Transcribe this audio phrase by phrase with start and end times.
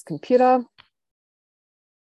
[0.00, 0.64] this computer.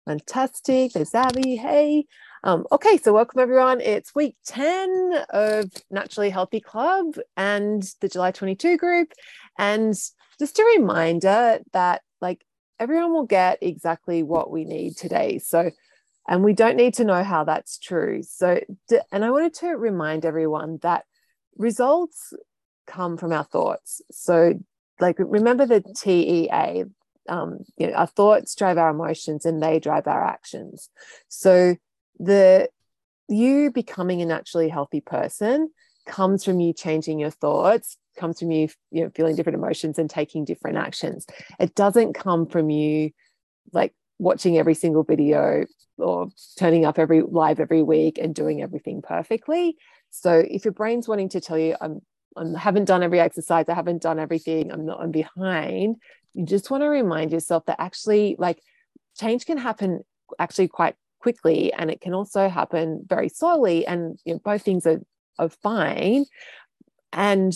[0.05, 0.93] Fantastic.
[0.93, 1.55] There's Abby.
[1.55, 2.05] Hey.
[2.43, 3.81] Um, okay, so welcome everyone.
[3.81, 9.13] It's week 10 of Naturally Healthy Club and the July 22 group.
[9.57, 9.95] And
[10.37, 12.45] just a reminder that like
[12.79, 15.39] everyone will get exactly what we need today.
[15.39, 15.71] So,
[16.27, 18.21] and we don't need to know how that's true.
[18.21, 18.59] So,
[19.11, 21.05] and I wanted to remind everyone that
[21.57, 22.33] results
[22.85, 24.01] come from our thoughts.
[24.11, 24.53] So,
[24.99, 26.85] like, remember the TEA,
[27.27, 30.89] um, you know, our thoughts drive our emotions and they drive our actions.
[31.27, 31.75] So,
[32.19, 32.69] the
[33.27, 35.69] you becoming a naturally healthy person
[36.05, 40.09] comes from you changing your thoughts comes from you you know feeling different emotions and
[40.09, 41.25] taking different actions
[41.59, 43.09] it doesn't come from you
[43.73, 45.65] like watching every single video
[45.97, 49.75] or turning up every live every week and doing everything perfectly
[50.11, 51.99] so if your brain's wanting to tell you i'm
[52.37, 55.97] I haven't done every exercise, I haven't done everything, I'm not I'm behind.
[56.35, 58.61] You just want to remind yourself that actually like
[59.17, 60.03] change can happen
[60.37, 64.85] actually quite quickly and it can also happen very slowly and you know, both things
[64.85, 65.01] are,
[65.39, 66.25] are fine.
[67.13, 67.53] And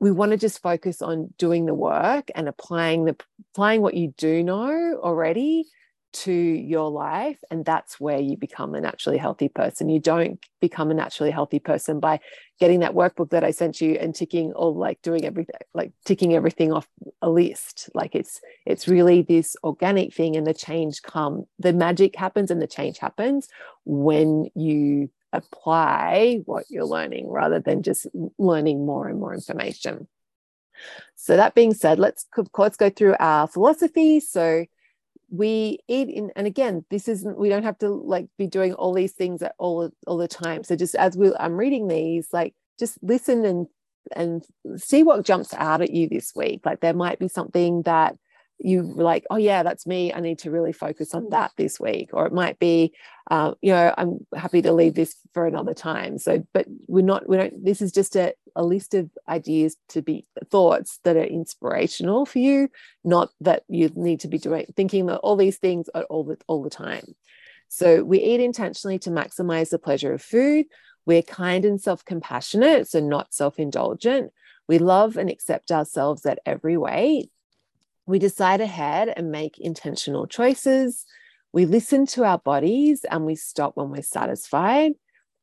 [0.00, 3.16] we want to just focus on doing the work and applying the
[3.52, 5.64] applying what you do know already
[6.12, 9.88] to your life and that's where you become a naturally healthy person.
[9.88, 12.20] You don't become a naturally healthy person by
[12.58, 16.34] getting that workbook that i sent you and ticking or like doing everything like ticking
[16.34, 16.88] everything off
[17.22, 17.88] a list.
[17.94, 22.60] Like it's it's really this organic thing and the change come the magic happens and
[22.60, 23.48] the change happens
[23.84, 30.08] when you apply what you're learning rather than just learning more and more information.
[31.14, 34.20] So that being said let's of course go through our philosophy.
[34.20, 34.66] So
[35.30, 38.92] we eat in and again this isn't we don't have to like be doing all
[38.92, 40.64] these things at all all the time.
[40.64, 43.66] So just as we i'm reading these like just listen and
[44.16, 44.44] and
[44.76, 46.60] see what jumps out at you this week.
[46.64, 48.16] Like there might be something that
[48.62, 50.12] you like oh yeah that's me.
[50.12, 52.92] I need to really focus on that this week or it might be
[53.30, 56.18] uh, you know i'm happy to leave this for another time.
[56.18, 60.02] So but we're not we don't this is just a, a list of ideas to
[60.02, 62.68] be thoughts that are inspirational for you
[63.04, 66.36] not that you need to be doing thinking that all these things are all the
[66.46, 67.14] all the time.
[67.68, 70.66] So we eat intentionally to maximize the pleasure of food.
[71.06, 74.32] We're kind and self-compassionate so not self-indulgent.
[74.68, 77.30] We love and accept ourselves at every weight
[78.06, 81.04] we decide ahead and make intentional choices.
[81.52, 84.92] We listen to our bodies and we stop when we're satisfied.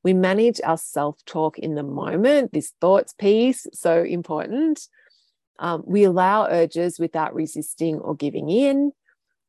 [0.04, 4.88] We manage our self talk in the moment, this thoughts piece, so important.
[5.60, 8.92] Um, we allow urges without resisting or giving in.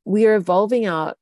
[0.04, 1.14] We are evolving our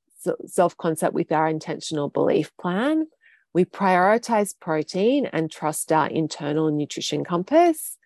[0.46, 3.06] self concept with our intentional belief plan.
[3.52, 7.96] We prioritize protein and trust our internal nutrition compass.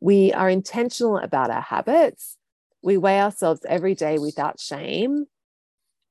[0.00, 2.36] We are intentional about our habits.
[2.84, 5.24] We weigh ourselves every day without shame.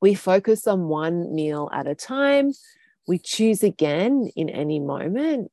[0.02, 2.54] We focus on one meal at a time.
[3.08, 5.52] We choose again in any moment.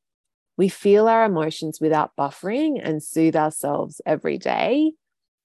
[0.57, 4.93] We feel our emotions without buffering and soothe ourselves every day.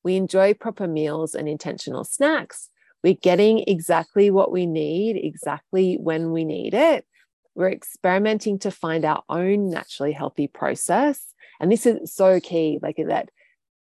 [0.01, 2.69] We enjoy proper meals and intentional snacks.
[3.03, 7.05] We're getting exactly what we need, exactly when we need it.
[7.53, 11.33] We're experimenting to find our own naturally healthy process.
[11.59, 13.29] And this is so key, like that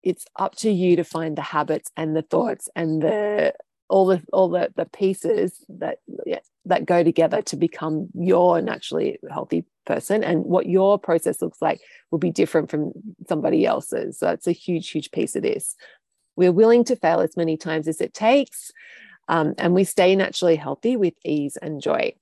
[0.02, 3.54] it's up to you to find the habits and the thoughts and the
[3.88, 9.18] all the all the, the pieces that yeah, that go together to become your naturally
[9.30, 11.80] healthy person and what your process looks like
[12.10, 12.92] will be different from
[13.28, 14.18] somebody else's.
[14.18, 15.76] So it's a huge huge piece of this.
[16.36, 18.70] We're willing to fail as many times as it takes
[19.28, 22.14] um, and we stay naturally healthy with ease and joy.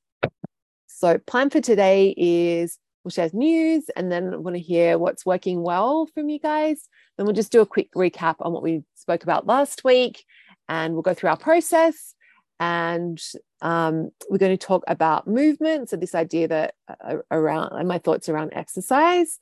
[0.86, 5.62] So plan for today is we'll share news and then want to hear what's working
[5.62, 6.88] well from you guys.
[7.16, 10.24] Then we'll just do a quick recap on what we spoke about last week
[10.68, 12.14] and we'll go through our process.
[12.58, 13.20] And
[13.62, 15.88] um, we're going to talk about movement.
[15.88, 19.38] So, this idea that uh, around and my thoughts around exercise.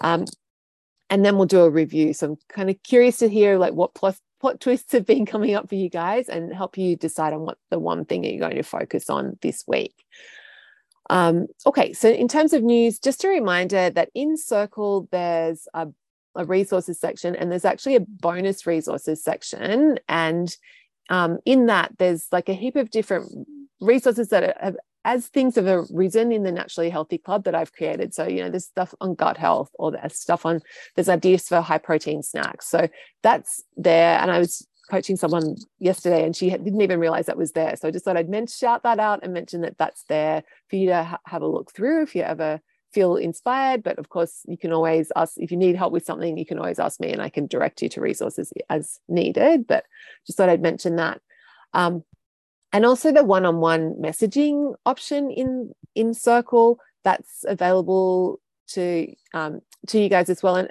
[0.00, 0.24] Um,
[1.10, 2.14] and then we'll do a review.
[2.14, 5.54] So, I'm kind of curious to hear like what plus plot twists have been coming
[5.54, 8.40] up for you guys and help you decide on what the one thing that you're
[8.40, 9.94] going to focus on this week.
[11.10, 15.88] Um, okay, so in terms of news, just a reminder that in Circle there's a,
[16.34, 19.98] a resources section and there's actually a bonus resources section.
[20.08, 20.56] And
[21.10, 23.46] um, in that, there's like a heap of different
[23.80, 28.14] resources that have, as things have arisen in the Naturally Healthy Club that I've created.
[28.14, 30.60] So, you know, there's stuff on gut health or there's stuff on,
[30.94, 32.68] there's ideas for high protein snacks.
[32.68, 32.88] So
[33.22, 34.18] that's there.
[34.20, 37.76] And I was coaching someone yesterday and she didn't even realize that was there.
[37.76, 40.76] So I just thought I'd meant shout that out and mention that that's there for
[40.76, 42.60] you to ha- have a look through if you ever
[42.92, 43.82] feel inspired.
[43.82, 46.58] But of course, you can always ask if you need help with something, you can
[46.58, 49.66] always ask me and I can direct you to resources as needed.
[49.66, 49.84] But
[50.26, 51.20] just thought I'd mention that.
[51.72, 52.04] Um,
[52.72, 60.08] and also the one-on-one messaging option in in Circle that's available to um, to you
[60.08, 60.56] guys as well.
[60.56, 60.70] And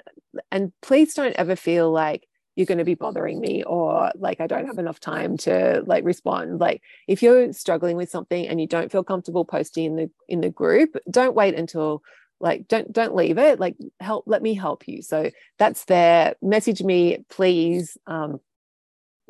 [0.50, 2.26] and please don't ever feel like
[2.56, 6.04] you're going to be bothering me or like I don't have enough time to like
[6.04, 6.60] respond.
[6.60, 10.40] Like if you're struggling with something and you don't feel comfortable posting in the in
[10.40, 12.02] the group, don't wait until
[12.40, 13.58] like don't don't leave it.
[13.58, 15.00] Like help let me help you.
[15.02, 16.34] So that's there.
[16.42, 17.96] Message me please.
[18.06, 18.40] Um,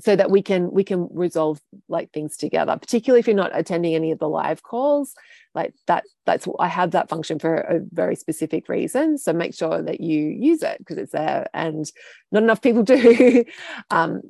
[0.03, 3.95] so that we can we can resolve like things together particularly if you're not attending
[3.95, 5.15] any of the live calls
[5.55, 9.81] like that that's i have that function for a very specific reason so make sure
[9.83, 11.91] that you use it because it's there and
[12.33, 13.45] not enough people do
[13.91, 14.21] um,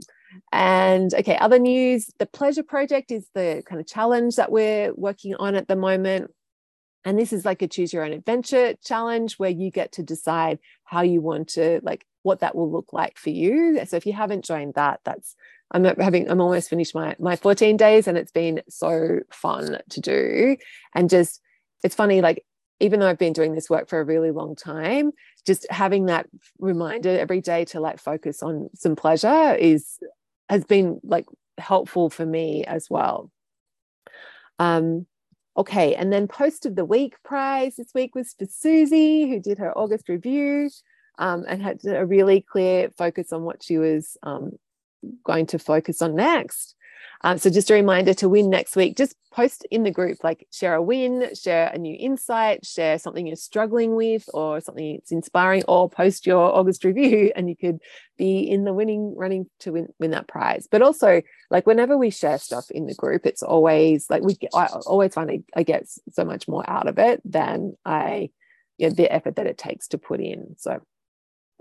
[0.51, 5.35] and okay other news the pleasure project is the kind of challenge that we're working
[5.37, 6.31] on at the moment
[7.05, 10.59] and this is like a choose your own adventure challenge where you get to decide
[10.85, 13.85] how you want to like what that will look like for you.
[13.87, 15.37] So if you haven't joined that, that's
[15.73, 20.01] I'm having I'm almost finished my my 14 days and it's been so fun to
[20.01, 20.57] do.
[20.95, 21.41] And just
[21.83, 22.45] it's funny, like
[22.79, 25.13] even though I've been doing this work for a really long time,
[25.47, 26.29] just having that
[26.59, 29.99] reminder every day to like focus on some pleasure is
[30.49, 31.27] has been like
[31.59, 33.31] helpful for me as well.
[34.59, 35.07] Um,
[35.57, 39.59] okay, and then post of the week prize this week was for Susie, who did
[39.59, 40.69] her August review
[41.19, 44.53] um, and had a really clear focus on what she was um,
[45.25, 46.75] going to focus on next.
[47.25, 50.47] Um, so just a reminder to win next week, just post in the group, like
[50.51, 55.13] share a win, share a new insight, share something you're struggling with or something that's
[55.13, 57.81] inspiring, or post your August review and you could
[58.19, 60.67] be in the winning running to win, win that prize.
[60.71, 64.67] But also like whenever we share stuff in the group, it's always like we I
[64.67, 68.31] always find I, I get so much more out of it than I,
[68.79, 70.57] you know, the effort that it takes to put in.
[70.59, 70.83] So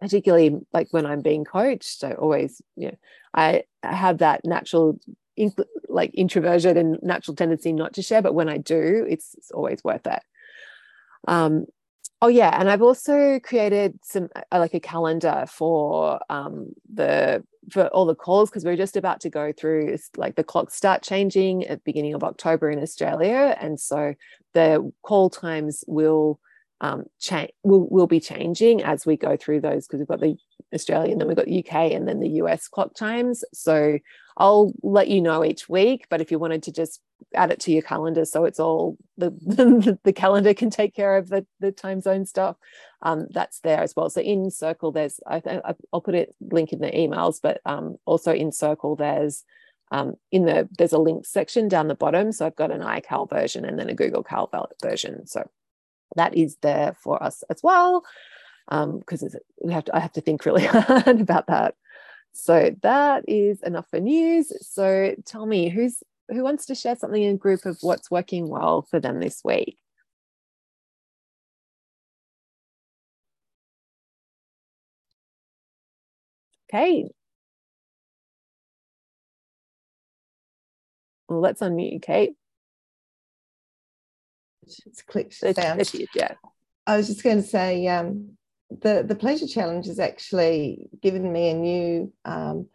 [0.01, 2.97] particularly like when I'm being coached, I always, you know,
[3.33, 4.99] I have that natural
[5.87, 9.83] like introversion and natural tendency not to share, but when I do, it's, it's always
[9.83, 10.21] worth it.
[11.27, 11.67] Um,
[12.21, 17.87] oh yeah, and I've also created some uh, like a calendar for um, the for
[17.87, 21.65] all the calls because we're just about to go through like the clocks start changing
[21.67, 24.15] at beginning of October in Australia, and so
[24.53, 26.39] the call times will
[26.81, 30.35] um, change will, will be changing as we go through those because we've got the
[30.73, 33.43] Australian, then we've got UK and then the US clock times.
[33.53, 33.99] So
[34.35, 36.07] I'll let you know each week.
[36.09, 36.99] But if you wanted to just
[37.35, 41.17] add it to your calendar so it's all the the, the calendar can take care
[41.17, 42.55] of the, the time zone stuff,
[43.03, 44.09] um, that's there as well.
[44.09, 45.41] So in Circle, there's I,
[45.93, 49.43] will put it link in the emails, but um, also in Circle there's
[49.91, 52.31] um, in the there's a link section down the bottom.
[52.31, 54.49] So I've got an iCal version and then a Google Cal
[54.81, 55.27] version.
[55.27, 55.47] So
[56.15, 58.03] that is there for us as well
[58.69, 59.29] because um,
[59.63, 61.75] we have to, I have to think really hard about that.
[62.33, 64.51] So that is enough for news.
[64.67, 68.83] So tell me, who's who wants to share something in group of what's working well
[68.83, 69.77] for them this week?
[76.73, 77.11] Okay.
[81.27, 81.99] Well, let's unmute you,
[84.85, 85.79] It's clicked down.
[86.15, 86.33] yeah.
[86.87, 88.37] I was just going to say um,
[88.69, 92.67] the the pleasure challenge has actually given me a new um,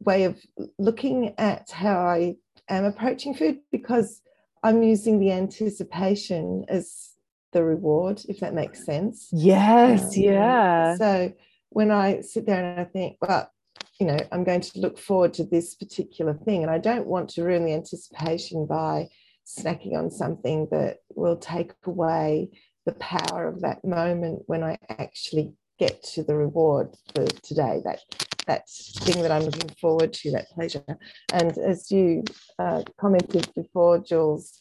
[0.00, 0.38] way of
[0.78, 2.36] looking at how I
[2.68, 4.20] am approaching food because
[4.62, 7.12] I'm using the anticipation as
[7.52, 9.28] the reward, if that makes sense.
[9.32, 10.96] Yes, um, yeah.
[10.96, 11.32] So
[11.70, 13.50] when I sit there and I think, well,
[13.98, 17.30] you know, I'm going to look forward to this particular thing, and I don't want
[17.30, 19.08] to ruin the anticipation by
[19.48, 22.50] snacking on something that will take away
[22.86, 28.00] the power of that moment when I actually get to the reward for today, that
[28.46, 30.84] that thing that I'm looking forward to, that pleasure.
[31.32, 32.24] And as you
[32.58, 34.58] uh, commented before, Jules,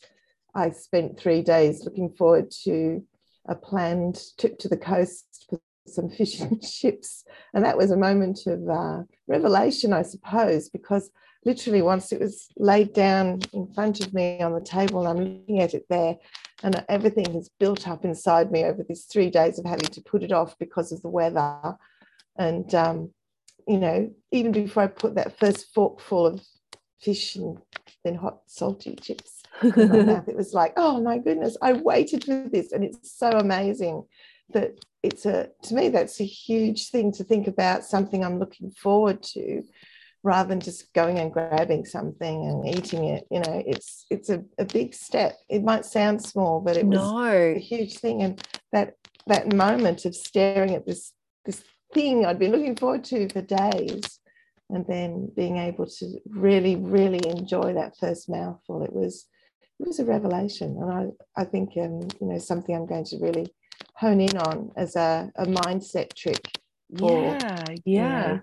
[0.54, 3.04] I spent three days looking forward to
[3.48, 7.24] a planned trip to the coast for some fish and chips.
[7.54, 11.10] And that was a moment of uh, revelation, I suppose, because
[11.48, 15.26] literally once it was laid down in front of me on the table and I'm
[15.26, 16.18] looking at it there
[16.62, 20.24] and everything has built up inside me over these three days of having to put
[20.24, 21.78] it off because of the weather.
[22.38, 23.12] And um,
[23.68, 26.42] you know even before I put that first forkful of
[27.00, 27.58] fish and
[28.04, 32.26] then hot salty chips in my mouth it was like oh my goodness I waited
[32.26, 32.74] for this.
[32.74, 34.04] And it's so amazing
[34.54, 38.72] that it's a to me that's a huge thing to think about something I'm looking
[38.72, 39.64] forward to
[40.28, 44.44] rather than just going and grabbing something and eating it you know it's it's a,
[44.58, 47.26] a big step it might sound small but it was no.
[47.28, 48.94] a huge thing and that
[49.26, 51.14] that moment of staring at this
[51.46, 54.20] this thing i'd been looking forward to for days
[54.70, 59.28] and then being able to really, really enjoy that first mouthful, it was
[59.80, 60.78] it was a revelation.
[60.82, 63.54] And I, I think um, you know, something I'm going to really
[63.94, 66.42] hone in on as a, a mindset trick.
[66.98, 68.28] For, yeah, yeah.
[68.28, 68.42] You know,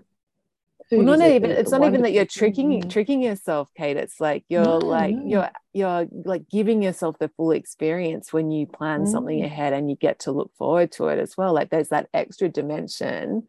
[0.91, 2.89] well, not even it's not even that you're tricking mm.
[2.89, 5.25] tricking yourself kate it's like you're no, like no.
[5.25, 9.07] you're you're like giving yourself the full experience when you plan mm.
[9.07, 12.07] something ahead and you get to look forward to it as well like there's that
[12.13, 13.47] extra dimension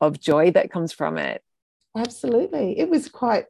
[0.00, 1.42] of joy that comes from it
[1.96, 3.46] absolutely it was quite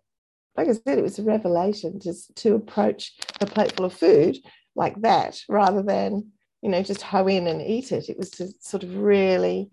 [0.57, 4.37] like i said it was a revelation just to approach a plateful of food
[4.75, 6.31] like that rather than
[6.63, 9.71] you know just hoe in and eat it it was to sort of really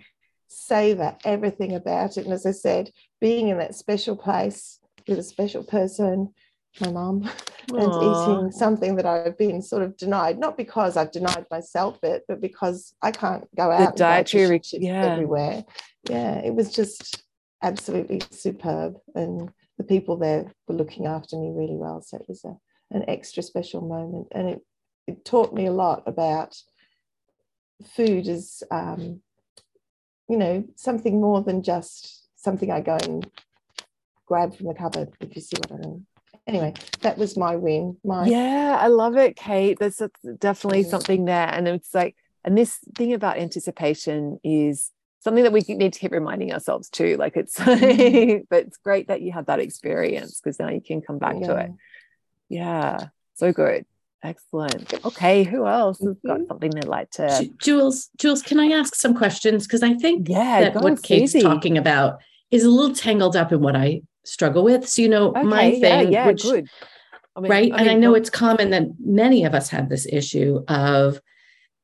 [0.53, 5.24] savor everything about it and as i said being in that special place with a
[5.24, 6.33] special person,
[6.81, 7.29] my mom,
[7.74, 12.24] and eating something that I've been sort of denied, not because I've denied myself it,
[12.27, 15.05] but because I can't go out the dietary yeah.
[15.05, 15.63] everywhere.
[16.10, 17.24] Yeah, it was just
[17.62, 18.95] absolutely superb.
[19.15, 22.01] And the people there were looking after me really well.
[22.01, 22.57] So it was a,
[22.91, 24.27] an extra special moment.
[24.31, 24.62] And it,
[25.07, 26.55] it taught me a lot about
[27.95, 29.22] food as, um,
[30.33, 33.29] you know, something more than just something I go and
[34.25, 36.07] grab from the cupboard, if you see what I mean.
[36.47, 37.97] Anyway, that was my win.
[38.03, 39.77] My yeah, I love it, Kate.
[39.77, 40.01] There's
[40.39, 45.61] definitely something there, and it's like, and this thing about anticipation is something that we
[45.67, 47.15] need to keep reminding ourselves too.
[47.17, 48.43] Like it's, mm.
[48.49, 51.47] but it's great that you had that experience because now you can come back yeah.
[51.47, 51.71] to it.
[52.49, 52.97] Yeah,
[53.35, 53.85] so good.
[54.24, 54.94] Excellent.
[55.06, 56.48] Okay, who else has got mm-hmm.
[56.48, 57.50] something they'd like to?
[57.62, 59.68] Jules, Jules, can I ask some questions?
[59.68, 61.42] Because I think yeah, that what Kate's easy.
[61.42, 64.88] talking about is a little tangled up in what I struggle with.
[64.88, 66.68] So, you know, okay, my thing, yeah, yeah, which, good.
[67.36, 67.74] I mean, right.
[67.74, 71.20] I mean, and I know it's common that many of us have this issue of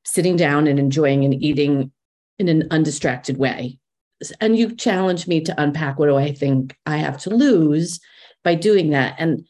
[0.05, 1.91] sitting down and enjoying and eating
[2.37, 3.79] in an undistracted way.
[4.39, 7.99] And you challenge me to unpack what do I think I have to lose
[8.43, 9.15] by doing that.
[9.17, 9.45] And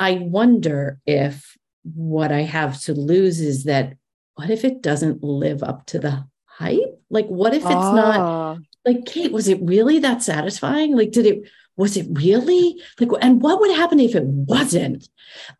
[0.00, 1.56] I wonder if
[1.94, 3.96] what I have to lose is that
[4.34, 7.00] what if it doesn't live up to the hype?
[7.10, 7.94] Like, what if it's ah.
[7.94, 10.96] not like Kate, was it really that satisfying?
[10.96, 11.42] Like, did it,
[11.76, 15.08] was it really like, and what would happen if it wasn't?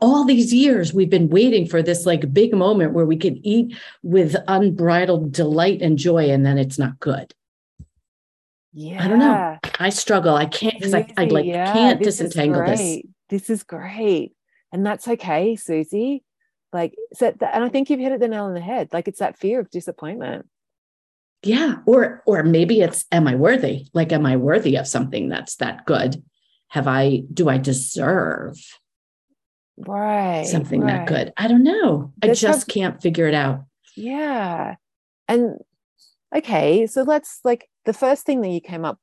[0.01, 3.77] All these years we've been waiting for this like big moment where we could eat
[4.03, 7.35] with unbridled delight and joy, and then it's not good.
[8.73, 9.05] Yeah.
[9.05, 9.59] I don't know.
[9.79, 10.35] I struggle.
[10.35, 13.03] I can't because I, I like yeah, can't this disentangle this.
[13.29, 14.33] This is great.
[14.73, 16.25] And that's okay, Susie.
[16.73, 18.89] Like, so that, and I think you've hit it the nail on the head.
[18.93, 20.47] Like, it's that fear of disappointment
[21.43, 25.57] yeah or or maybe it's am i worthy like am i worthy of something that's
[25.57, 26.23] that good
[26.69, 28.57] have i do i deserve
[29.79, 31.07] right something right.
[31.07, 34.75] that good i don't know i just have, can't figure it out yeah
[35.29, 35.59] and
[36.35, 38.99] okay so let's like the first thing that you came up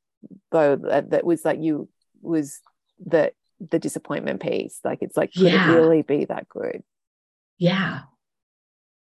[0.52, 1.88] though that, that was like you
[2.22, 2.60] was
[3.06, 5.72] the the disappointment piece like it's like could yeah.
[5.72, 6.84] it really be that good?
[7.58, 8.02] Yeah.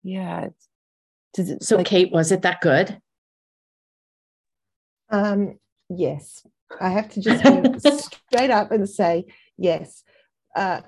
[0.03, 0.49] Yeah
[1.37, 2.99] it, so like, kate was it that good?
[5.09, 6.45] Um, yes,
[6.79, 9.25] I have to just straight up and say
[9.57, 10.03] yes.
[10.55, 10.81] Uh,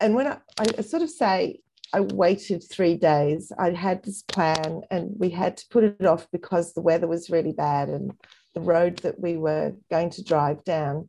[0.00, 1.60] and when I, I sort of say
[1.92, 6.28] I waited three days, I had this plan and we had to put it off
[6.30, 8.12] because the weather was really bad and
[8.54, 11.08] the road that we were going to drive down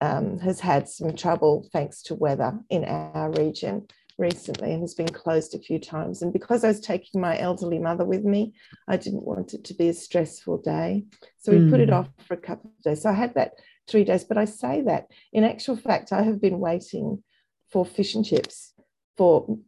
[0.00, 3.86] um, has had some trouble thanks to weather in our region
[4.18, 6.22] recently and has been closed a few times.
[6.22, 8.52] And because I was taking my elderly mother with me,
[8.88, 11.04] I didn't want it to be a stressful day.
[11.38, 11.70] So we mm.
[11.70, 11.94] put it hmm.
[11.94, 13.02] off for a couple of days.
[13.02, 13.52] So I had that
[13.88, 14.24] three days.
[14.24, 17.22] But I say that in actual fact, I have been waiting
[17.70, 18.74] for fish and chips
[19.16, 19.58] for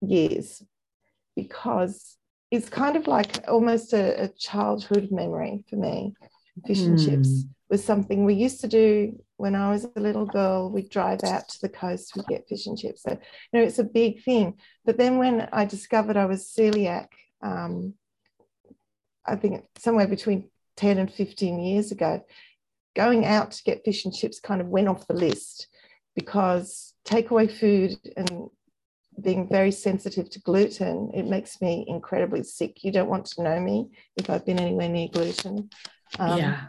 [0.00, 0.62] years
[1.34, 2.16] because
[2.50, 6.14] it's kind of like almost a, a childhood memory for me.
[6.66, 6.86] Fish mm.
[6.88, 7.48] and chips hmm.
[7.70, 11.48] was something we used to do when I was a little girl, we'd drive out
[11.48, 13.02] to the coast, we'd get fish and chips.
[13.02, 14.54] So, you know, it's a big thing.
[14.84, 17.06] But then when I discovered I was celiac,
[17.40, 17.94] um,
[19.24, 22.24] I think somewhere between 10 and 15 years ago,
[22.96, 25.68] going out to get fish and chips kind of went off the list
[26.16, 28.50] because takeaway food and
[29.22, 32.82] being very sensitive to gluten, it makes me incredibly sick.
[32.82, 35.70] You don't want to know me if I've been anywhere near gluten.
[36.18, 36.60] Um, yeah.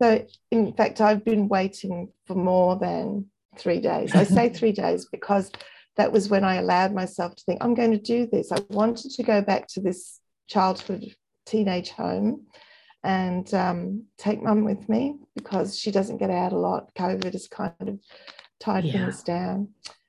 [0.00, 3.26] So, in fact, I've been waiting for more than
[3.58, 4.14] three days.
[4.14, 5.50] I say three days because
[5.96, 8.52] that was when I allowed myself to think, I'm going to do this.
[8.52, 11.14] I wanted to go back to this childhood
[11.46, 12.46] teenage home
[13.02, 16.94] and um, take mum with me because she doesn't get out a lot.
[16.94, 17.98] COVID has kind of
[18.60, 18.92] tied yeah.
[18.92, 19.68] things down.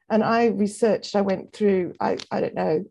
[0.10, 2.84] And I researched, I went through, I, I don't know,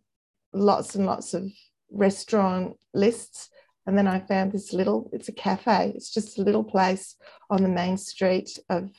[0.52, 1.50] lots and lots of
[1.90, 3.50] restaurant lists
[3.86, 5.92] And then I found this little, it's a cafe.
[5.94, 7.16] It's just a little place
[7.50, 8.90] on the main street of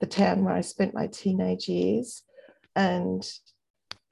[0.00, 2.22] the town where I spent my teenage years.
[2.74, 3.28] And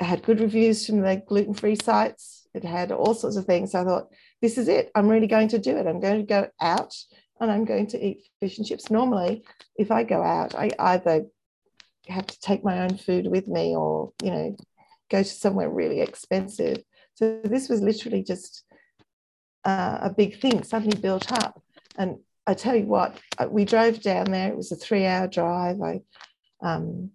[0.01, 2.47] I had good reviews from the gluten free sites.
[2.55, 3.73] It had all sorts of things.
[3.73, 4.09] So I thought,
[4.43, 4.91] this is it.
[4.95, 5.87] I'm really going to do it.
[5.87, 6.95] I'm going to go out
[7.41, 8.91] and I'm going to eat fish and chips.
[8.91, 9.45] Normally,
[9.77, 11.27] if I go out, I either
[12.09, 14.57] have to take my own food with me or, you know,
[15.11, 16.83] go to somewhere really expensive.
[17.15, 18.65] So this was literally just
[19.69, 21.55] uh, a big thing suddenly built up.
[22.01, 22.11] And
[22.47, 23.11] I tell you what,
[23.51, 24.49] we drove down there.
[24.51, 25.79] It was a three-hour drive.
[25.83, 25.95] I
[26.61, 27.11] um,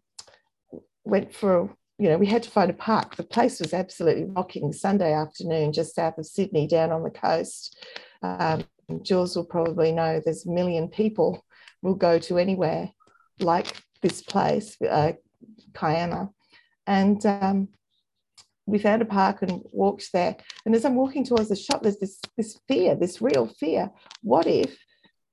[1.03, 1.53] went for,
[1.97, 3.15] you know, we had to find a park.
[3.15, 4.73] The place was absolutely rocking.
[4.73, 7.61] Sunday afternoon, just south of Sydney, down on the coast.
[8.21, 8.63] Um,
[9.01, 11.43] Jules will probably know there's a million people
[11.81, 12.91] will go to anywhere
[13.39, 13.67] like
[14.01, 15.13] this place, uh.
[16.85, 17.69] And um,
[18.65, 20.35] we found a park and walked there.
[20.65, 23.91] And as I'm walking towards the shop, there's this, this fear, this real fear.
[24.21, 24.77] What if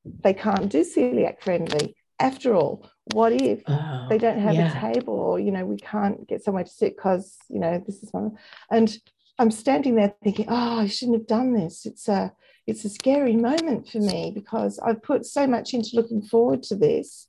[0.05, 1.97] they can't do celiac friendly?
[2.19, 4.77] After all, what if oh, they don't have yeah.
[4.77, 8.03] a table or, you know, we can't get somewhere to sit because, you know, this
[8.03, 8.37] is one.
[8.71, 8.95] And
[9.39, 11.87] I'm standing there thinking, oh, I shouldn't have done this.
[11.87, 12.33] It's a,
[12.67, 16.77] it's a scary moment for me because I've put so much into looking forward to
[16.77, 17.27] this.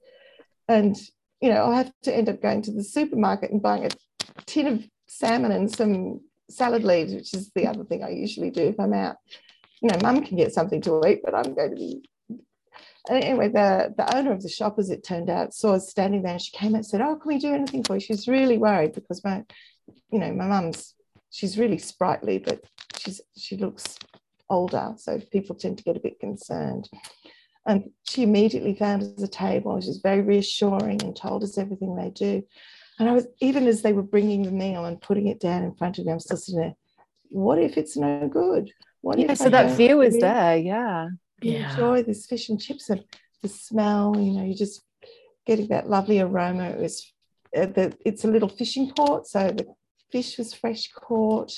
[0.67, 0.97] And,
[1.39, 3.89] you know, I'll have to end up going to the supermarket and buying a
[4.45, 8.63] tin of salmon and some salad leaves, which is the other thing I usually do
[8.63, 9.17] if I'm out.
[9.81, 12.09] You know, mum can get something to eat, but I'm going to be.
[13.09, 16.33] Anyway, the, the owner of the shop, as it turned out, saw us standing there
[16.33, 17.99] and she came and said, Oh, can we do anything for you?
[17.99, 19.43] She was really worried because my,
[20.11, 20.93] you know, my mum's,
[21.31, 22.63] she's really sprightly, but
[22.97, 23.97] she's she looks
[24.49, 24.93] older.
[24.97, 26.87] So people tend to get a bit concerned.
[27.65, 31.95] And she immediately found us a table she was very reassuring and told us everything
[31.95, 32.43] they do.
[33.01, 35.73] And I was, even as they were bringing the meal and putting it down in
[35.73, 36.75] front of me, I'm still sitting there,
[37.31, 38.71] what if it's no good?
[39.01, 40.55] What yeah, so I that fear was there.
[40.57, 41.07] Yeah.
[41.41, 41.71] yeah.
[41.71, 43.03] Enjoy this fish and chips and
[43.41, 44.83] the smell, you know, you're just
[45.47, 46.69] getting that lovely aroma.
[46.69, 47.11] It was,
[47.57, 49.25] uh, the, it's a little fishing port.
[49.25, 49.65] So the
[50.11, 51.51] fish was fresh caught.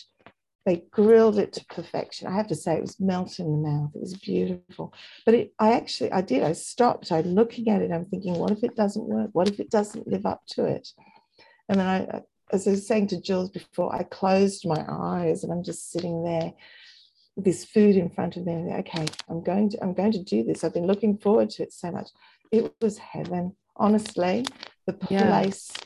[0.65, 2.29] They grilled it to perfection.
[2.29, 3.91] I have to say, it was melt in the mouth.
[3.95, 4.93] It was beautiful.
[5.25, 6.41] But it, I actually, I did.
[6.41, 7.11] I stopped.
[7.11, 7.91] I'm looking at it.
[7.91, 9.31] I'm thinking, what if it doesn't work?
[9.33, 10.87] What if it doesn't live up to it?
[11.69, 12.21] And then I,
[12.51, 16.23] as I was saying to Jules before, I closed my eyes and I'm just sitting
[16.23, 16.53] there
[17.35, 18.53] with this food in front of me.
[18.53, 20.63] And okay, I'm going to, I'm going to do this.
[20.63, 22.09] I've been looking forward to it so much.
[22.51, 24.45] It was heaven, honestly.
[24.85, 25.71] The place.
[25.73, 25.85] Yeah.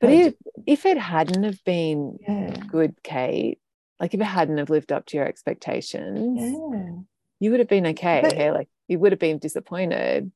[0.00, 0.34] But if,
[0.66, 2.56] if it hadn't have been yeah.
[2.68, 3.58] good, Kate,
[3.98, 7.02] like if it hadn't have lived up to your expectations, yeah.
[7.40, 8.20] you would have been okay.
[8.22, 10.30] But, hey, like you would have been disappointed.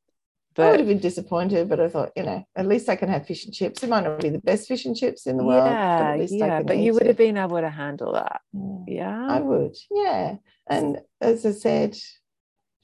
[0.55, 3.09] But I would have been disappointed, but I thought, you know, at least I can
[3.09, 3.83] have fish and chips.
[3.85, 5.65] It might not be the best fish and chips in the world.
[5.65, 7.09] Yeah, but yeah, but you would it.
[7.09, 8.41] have been able to handle that.
[8.53, 8.85] Yeah.
[8.89, 9.27] yeah.
[9.29, 9.77] I would.
[9.91, 10.37] Yeah.
[10.69, 11.97] And as I said,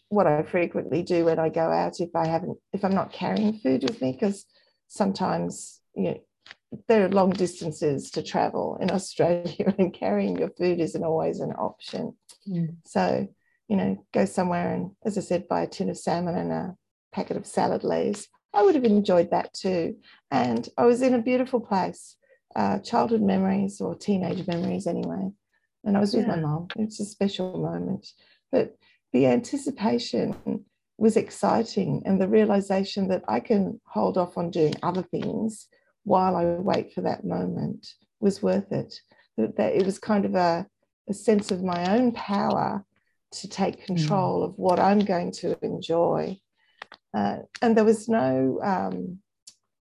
[0.08, 3.58] what I frequently do when I go out, if I haven't, if I'm not carrying
[3.58, 4.44] food with me, because
[4.86, 6.20] sometimes, you know,
[6.88, 11.52] there are long distances to travel in Australia and carrying your food isn't always an
[11.52, 12.14] option.
[12.48, 12.76] Mm.
[12.86, 13.28] So,
[13.68, 16.76] you know, go somewhere and, as I said, buy a tin of salmon and a
[17.12, 18.28] packet of salad leaves.
[18.52, 19.96] I would have enjoyed that too.
[20.30, 22.16] And I was in a beautiful place,
[22.54, 25.30] uh, childhood memories or teenage memories anyway.
[25.84, 26.36] And I was with yeah.
[26.36, 26.68] my mom.
[26.76, 28.08] It's a special moment.
[28.50, 28.76] But
[29.12, 30.64] the anticipation
[30.98, 35.68] was exciting and the realization that I can hold off on doing other things
[36.04, 37.86] while I wait for that moment
[38.20, 39.00] was worth it.
[39.36, 40.66] That, that it was kind of a,
[41.08, 42.84] a sense of my own power
[43.32, 43.86] to take mm.
[43.86, 44.44] control mm.
[44.44, 46.38] of what I'm going to enjoy
[47.16, 49.18] uh, and there was no, um,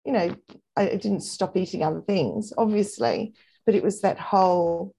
[0.05, 0.33] you know,
[0.77, 3.33] I, didn't stop eating other things, obviously,
[3.65, 4.95] but it was that whole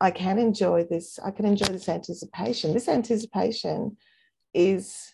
[0.00, 2.72] I can enjoy this, I can enjoy this anticipation.
[2.72, 3.98] This anticipation
[4.54, 5.12] is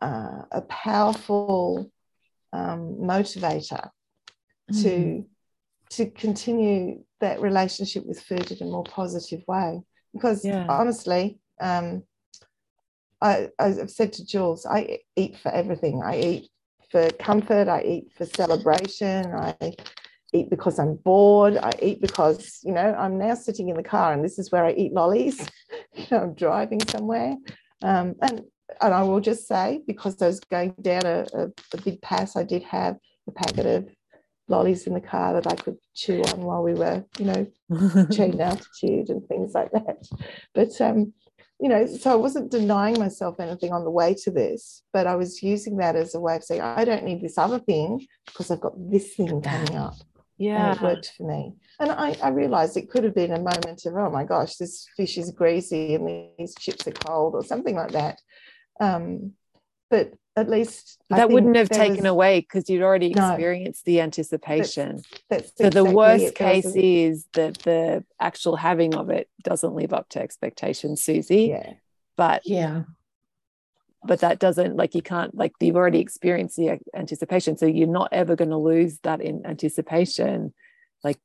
[0.00, 1.92] uh, a powerful
[2.52, 3.90] um, motivator
[4.72, 4.82] mm-hmm.
[4.82, 5.26] to
[5.90, 9.82] to continue that relationship with food in a more positive way.
[10.12, 10.66] Because yeah.
[10.68, 12.02] honestly, um,
[13.20, 16.02] I, I've said to Jules, I eat for everything.
[16.02, 16.50] I eat
[16.90, 17.68] for comfort.
[17.68, 19.26] I eat for celebration.
[19.26, 19.56] I
[20.32, 21.56] eat because I'm bored.
[21.56, 24.64] I eat because, you know, I'm now sitting in the car and this is where
[24.64, 25.46] I eat lollies.
[25.94, 27.36] you know, I'm driving somewhere.
[27.82, 28.42] Um, and,
[28.80, 32.36] and I will just say, because I was going down a, a, a big pass,
[32.36, 33.88] I did have a packet of
[34.48, 38.40] lollies in the car that I could chew on while we were, you know, chain
[38.40, 40.06] altitude and things like that.
[40.54, 41.12] But um,
[41.60, 45.14] you know, so I wasn't denying myself anything on the way to this, but I
[45.14, 48.50] was using that as a way of saying, I don't need this other thing because
[48.50, 49.94] I've got this thing coming up.
[50.38, 50.70] Yeah.
[50.70, 51.52] And it worked for me.
[51.78, 54.86] And I, I realized it could have been a moment of, oh my gosh, this
[54.96, 58.18] fish is greasy and these chips are cold or something like that.
[58.80, 59.32] Um,
[59.90, 64.00] but at least that wouldn't have taken was, away because you'd already experienced no, the
[64.00, 64.96] anticipation.
[65.28, 69.74] That's, that's so exactly the worst case is that the actual having of it doesn't
[69.74, 71.48] live up to expectations, Susie.
[71.48, 71.74] Yeah.
[72.16, 72.82] But yeah.
[74.02, 77.86] But that doesn't like you can't like you've already experienced the uh, anticipation, so you're
[77.86, 80.54] not ever going to lose that in anticipation,
[81.04, 81.18] like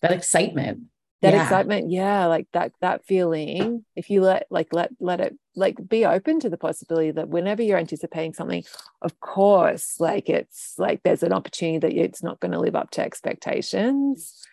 [0.00, 0.84] that excitement
[1.22, 1.42] that yeah.
[1.42, 6.04] excitement yeah like that that feeling if you let like let let it like be
[6.04, 8.62] open to the possibility that whenever you're anticipating something
[9.00, 12.90] of course like it's like there's an opportunity that it's not going to live up
[12.90, 14.44] to expectations.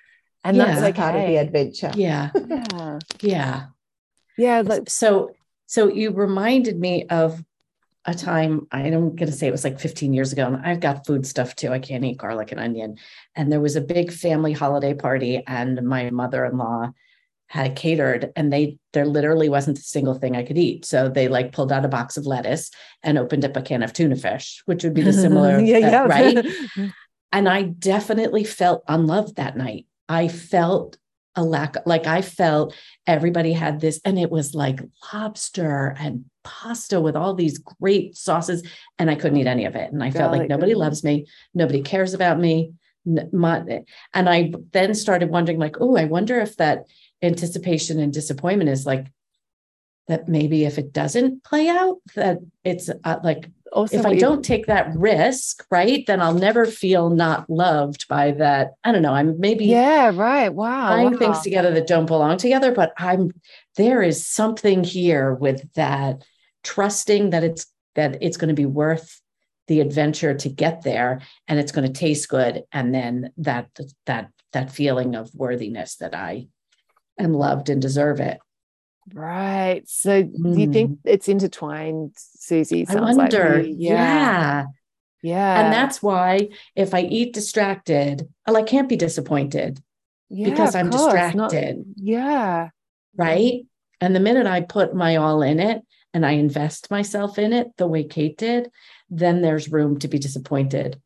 [0.46, 0.66] And yeah.
[0.66, 1.92] that's like part of the adventure.
[1.96, 2.32] Yeah.
[2.74, 3.00] Yeah.
[3.22, 3.66] Yeah.
[4.38, 7.44] Yeah like, so so you reminded me of
[8.06, 11.06] a time i'm going to say it was like 15 years ago and i've got
[11.06, 12.98] food stuff too i can't eat garlic and onion.
[13.36, 16.92] And there was a big family holiday party and my mother-in-law
[17.48, 20.86] had catered and they there literally wasn't a single thing i could eat.
[20.86, 22.72] So they like pulled out a box of lettuce
[23.04, 26.04] and opened up a can of tuna fish which would be the similar yeah, yeah.
[26.04, 26.46] right?
[27.32, 29.88] And i definitely felt unloved that night.
[30.08, 30.98] I felt
[31.36, 32.76] a lack like i felt
[33.08, 34.80] everybody had this and it was like
[35.14, 38.64] lobster and pasta with all these great sauces
[39.00, 39.92] and i couldn't eat any of it.
[39.92, 42.74] And i felt like nobody loves me nobody cares about me
[43.06, 46.86] and i then started wondering like oh i wonder if that
[47.22, 49.08] anticipation and disappointment is like
[50.08, 54.44] that maybe if it doesn't play out that it's uh, like also if I don't
[54.44, 58.74] take that risk, right, then I'll never feel not loved by that.
[58.84, 59.14] I don't know.
[59.14, 60.54] I'm maybe yeah, right.
[60.54, 61.18] Wow, tying wow.
[61.18, 63.32] things together that don't belong together, but I'm
[63.78, 66.24] there is something here with that
[66.64, 69.22] trusting that it's that it's going to be worth
[69.68, 73.70] the adventure to get there and it's going to taste good and then that
[74.06, 76.48] that that feeling of worthiness that I
[77.18, 78.40] am loved and deserve it.
[79.12, 79.82] Right.
[79.86, 80.54] So mm.
[80.56, 80.98] do you think mm.
[81.06, 82.86] it's intertwined, Susie?
[82.88, 83.64] I wonder.
[83.64, 83.94] Like yeah.
[83.94, 84.66] yeah.
[85.24, 85.64] Yeah.
[85.64, 89.82] And that's why if I eat distracted, well, I can't be disappointed
[90.30, 91.14] yeah, because I'm course.
[91.14, 91.78] distracted.
[91.78, 92.70] Not, yeah.
[93.16, 93.62] Right.
[94.02, 95.82] And the minute I put my all in it
[96.14, 98.70] and I invest myself in it the way Kate did,
[99.10, 101.02] then there's room to be disappointed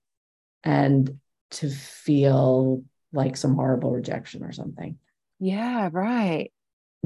[0.63, 1.19] and
[1.51, 2.83] to feel
[3.13, 4.97] like some horrible rejection or something.
[5.39, 6.51] Yeah, right.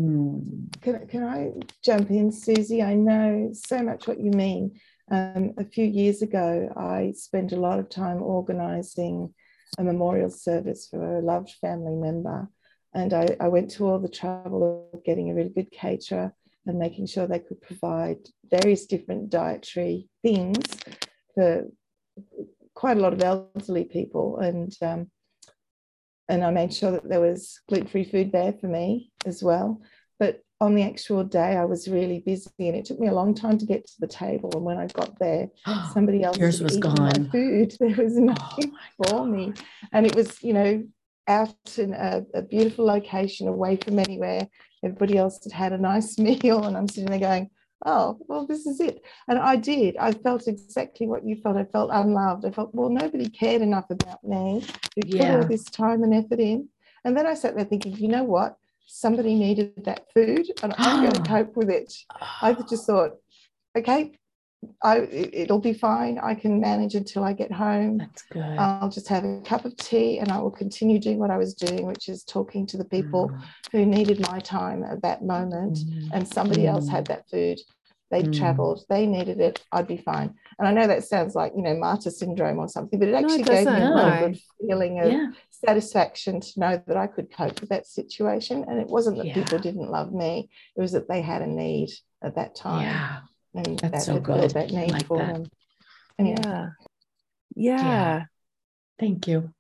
[0.02, 0.82] Mm.
[0.82, 1.52] Can, can I
[1.84, 2.82] jump in, Susie?
[2.82, 4.80] I know so much what you mean.
[5.12, 9.34] Um, a few years ago, I spent a lot of time organizing
[9.78, 12.50] a memorial service for a loved family member.
[12.94, 16.34] And I, I went to all the trouble of getting a really good caterer
[16.66, 18.18] and making sure they could provide
[18.50, 20.58] various different dietary things
[21.36, 21.68] for
[22.74, 24.40] quite a lot of elderly people.
[24.40, 25.12] And um,
[26.32, 29.82] and I made sure that there was gluten free food there for me as well.
[30.18, 33.36] But on the actual day, I was really busy, and it took me a long
[33.36, 34.50] time to get to the table.
[34.54, 35.50] And when I got there,
[35.94, 36.96] somebody else Yours was gone.
[36.98, 37.76] My food.
[37.80, 38.72] There was oh nothing
[39.06, 39.54] oh for me,
[39.92, 40.84] and it was, you know,
[41.28, 44.48] out in a, a beautiful location, away from anywhere.
[44.84, 47.50] Everybody else had had a nice meal, and I'm sitting there going,
[47.86, 49.04] oh, well, this is it.
[49.28, 49.98] And I did.
[49.98, 51.58] I felt exactly what you felt.
[51.58, 52.46] I felt unloved.
[52.46, 56.40] I felt, well, nobody cared enough about me to put all this time and effort
[56.40, 56.70] in.
[57.04, 58.58] And then I sat there thinking, you know what?
[58.86, 61.94] Somebody needed that food and I'm going to cope with it.
[62.42, 63.14] I just thought,
[63.78, 64.12] okay,
[64.84, 66.20] I, it'll be fine.
[66.20, 67.98] I can manage until I get home.
[67.98, 68.42] That's good.
[68.42, 71.54] I'll just have a cup of tea and I will continue doing what I was
[71.54, 73.44] doing, which is talking to the people mm.
[73.72, 75.80] who needed my time at that moment.
[75.80, 76.10] Mm.
[76.14, 76.70] And somebody mm.
[76.70, 77.60] else had that food.
[78.12, 78.38] They mm.
[78.38, 79.64] traveled, they needed it.
[79.72, 80.36] I'd be fine.
[80.60, 83.44] And I know that sounds like, you know, martyr syndrome or something, but it actually
[83.44, 85.28] no, it gave me a good feeling of yeah.
[85.50, 88.66] satisfaction to know that I could cope with that situation.
[88.68, 89.34] And it wasn't that yeah.
[89.34, 91.90] people didn't love me, it was that they had a need
[92.22, 92.84] at that time.
[92.84, 93.20] Yeah
[93.54, 94.52] and That's that so good.
[94.52, 95.34] That name like for that.
[95.34, 95.46] them.
[96.20, 96.38] Anyway.
[96.44, 96.70] Yeah.
[97.56, 97.84] yeah.
[97.84, 98.24] Yeah.
[99.00, 99.54] Thank you.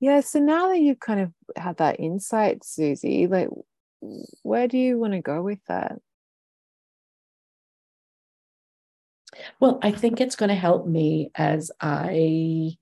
[0.00, 0.20] Yeah.
[0.20, 3.48] So now that you've kind of had that insight, Susie, like
[4.42, 5.98] where do you want to go with that?
[9.60, 12.76] Well, I think it's going to help me as I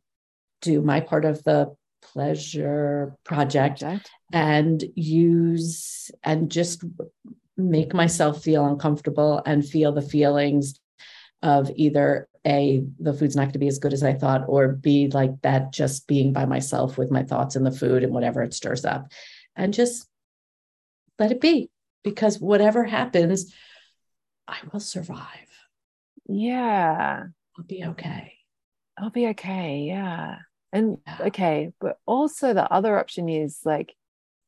[0.61, 4.11] do my part of the pleasure project, project.
[4.33, 6.85] and use and just
[7.57, 10.81] make myself feel uncomfortable and feel the feelings
[11.43, 14.69] of either a the food's not going to be as good as i thought or
[14.69, 18.43] b like that just being by myself with my thoughts and the food and whatever
[18.43, 19.11] it stirs up
[19.57, 20.07] and just
[21.19, 21.71] let it be
[22.03, 23.55] because whatever happens
[24.49, 25.29] i will survive
[26.29, 27.23] yeah
[27.57, 28.33] i'll be okay
[28.99, 30.37] i'll be okay yeah
[30.75, 31.29] And yeah.
[31.29, 33.95] okay, but also the other option is like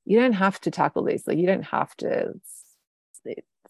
[0.04, 1.24] you don't have to tackle this.
[1.26, 2.34] Like you don't have to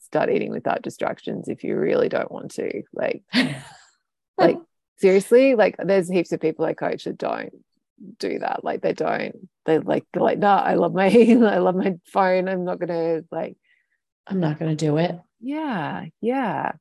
[0.07, 2.83] start eating without distractions if you really don't want to.
[2.93, 3.23] Like,
[4.39, 4.59] like
[4.99, 7.53] seriously, like there's heaps of people I coach that don't
[8.19, 8.65] do that.
[8.65, 9.49] Like they don't.
[9.65, 12.49] They like they're like, no, I love my I love my phone.
[12.49, 13.57] I'm not gonna like.
[14.27, 15.19] I'm not gonna do it.
[15.41, 16.73] Yeah, yeah.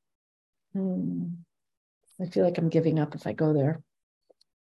[0.74, 1.28] Hmm.
[2.22, 3.82] I feel like I'm giving up if I go there.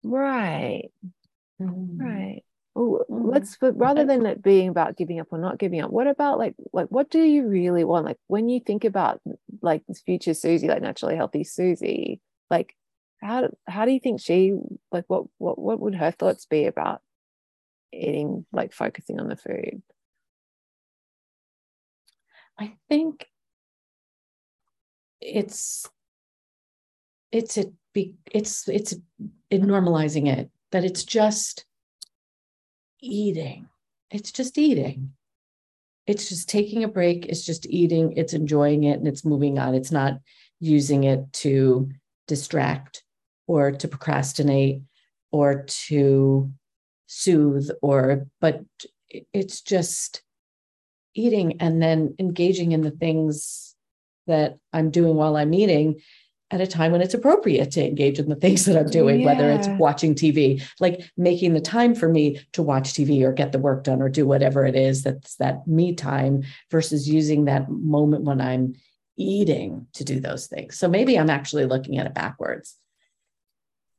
[0.03, 0.89] Right.
[1.61, 1.99] Mm.
[1.99, 2.43] Right.
[2.75, 6.07] Oh, let's but rather than it being about giving up or not giving up, what
[6.07, 8.05] about like like what do you really want?
[8.05, 9.21] Like when you think about
[9.61, 12.75] like this future Susie, like naturally healthy Susie, like
[13.21, 14.53] how how do you think she
[14.91, 17.01] like what what what would her thoughts be about
[17.91, 19.83] eating like focusing on the food?
[22.59, 23.27] I think
[25.21, 25.87] it's
[27.31, 28.95] it's a be it's it's
[29.51, 31.65] in normalizing it that it's just
[33.03, 33.67] eating.
[34.09, 35.13] It's just eating.
[36.05, 37.25] It's just taking a break.
[37.27, 38.13] It's just eating.
[38.17, 39.75] It's enjoying it and it's moving on.
[39.75, 40.19] It's not
[40.59, 41.89] using it to
[42.27, 43.03] distract
[43.47, 44.81] or to procrastinate
[45.31, 46.51] or to
[47.07, 48.61] soothe or but
[49.33, 50.23] it's just
[51.13, 53.75] eating and then engaging in the things
[54.25, 55.99] that i'm doing while i'm eating
[56.51, 59.25] at a time when it's appropriate to engage in the things that I'm doing, yeah.
[59.25, 63.51] whether it's watching TV, like making the time for me to watch TV or get
[63.51, 67.69] the work done or do whatever it is that's that me time versus using that
[67.69, 68.75] moment when I'm
[69.17, 70.77] eating to do those things.
[70.77, 72.75] So maybe I'm actually looking at it backwards.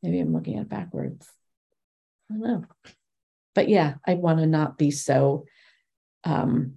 [0.03, 1.27] Maybe I'm looking at it backwards.
[2.31, 2.65] I don't know.
[3.55, 5.47] But yeah, I want to not be so
[6.25, 6.75] um,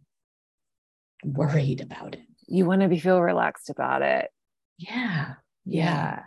[1.23, 2.21] worried about it.
[2.47, 4.29] You want to be feel relaxed about it.
[4.77, 5.35] Yeah.
[5.67, 6.23] Yeah.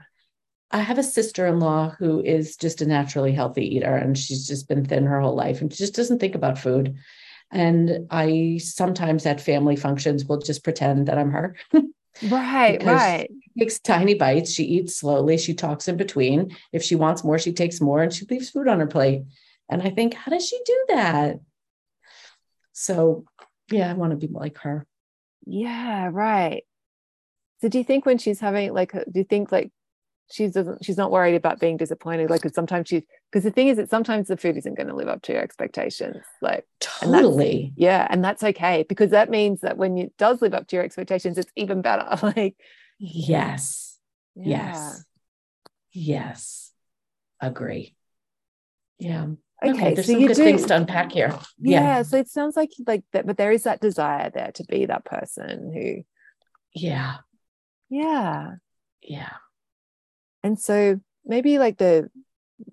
[0.70, 4.46] I have a sister in law who is just a naturally healthy eater and she's
[4.46, 6.96] just been thin her whole life and she just doesn't think about food.
[7.50, 11.57] And I sometimes at family functions will just pretend that I'm her.
[12.22, 13.29] right, right.
[13.29, 14.53] She takes tiny bites.
[14.53, 15.38] She eats slowly.
[15.38, 16.57] She talks in between.
[16.72, 19.24] If she wants more, she takes more and she leaves food on her plate.
[19.68, 21.40] And I think, how does she do that?
[22.72, 23.24] So,
[23.70, 24.87] yeah, I want to be like her.
[25.46, 26.64] Yeah, right.
[27.61, 29.70] So do you think when she's having like do you think like
[30.31, 32.31] she's doesn't she's not worried about being disappointed?
[32.31, 34.94] Like cause sometimes she's because the thing is that sometimes the food isn't going to
[34.94, 37.73] live up to your expectations like totally.
[37.77, 40.85] Yeah and that's okay because that means that when it does live up to your
[40.85, 42.57] expectations it's even better like
[42.99, 43.99] yes.
[44.35, 44.66] Yeah.
[44.68, 45.05] yes.
[45.92, 46.73] Yes.
[47.40, 47.94] Agree.
[48.99, 49.27] Yeah.
[49.62, 51.38] Okay, okay there's so some good do, things to unpack here.
[51.59, 51.81] Yeah.
[51.83, 54.87] yeah so it sounds like like that but there is that desire there to be
[54.87, 56.03] that person who
[56.75, 57.16] yeah
[57.90, 58.53] yeah.
[59.03, 59.33] Yeah.
[60.42, 62.11] And so maybe like the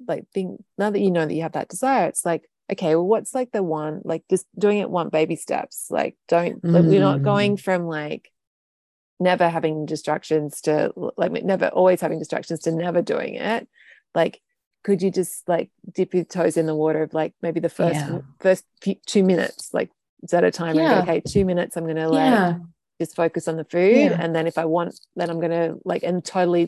[0.07, 3.07] like thing now that you know that you have that desire, it's like, okay, well,
[3.07, 5.87] what's like the one, like just doing it one baby steps.
[5.89, 6.71] Like don't mm.
[6.71, 7.61] like, we're not going mm.
[7.61, 8.31] from like
[9.19, 13.67] never having distractions to like never always having distractions to never doing it.
[14.15, 14.41] Like
[14.83, 17.95] could you just like dip your toes in the water of like maybe the first
[17.95, 18.19] yeah.
[18.39, 19.89] first few, two minutes like
[20.23, 21.01] is at a time yeah.
[21.01, 22.57] okay two minutes i'm gonna like yeah
[22.99, 24.17] just focus on the food yeah.
[24.19, 26.67] and then if i want then i'm gonna like and totally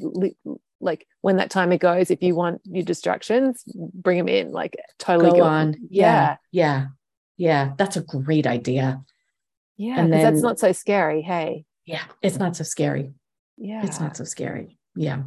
[0.82, 3.63] like when that timer goes if you want your distractions
[3.94, 5.76] bring them in like totally go, go on.
[5.89, 6.38] yeah.
[6.52, 6.88] yeah.
[7.38, 7.72] Yeah.
[7.78, 9.02] That's a great idea.
[9.78, 11.65] Yeah because that's not so scary hey.
[11.86, 13.13] Yeah it's not so scary.
[13.58, 14.78] Yeah it's not so scary.
[14.96, 15.24] Yeah.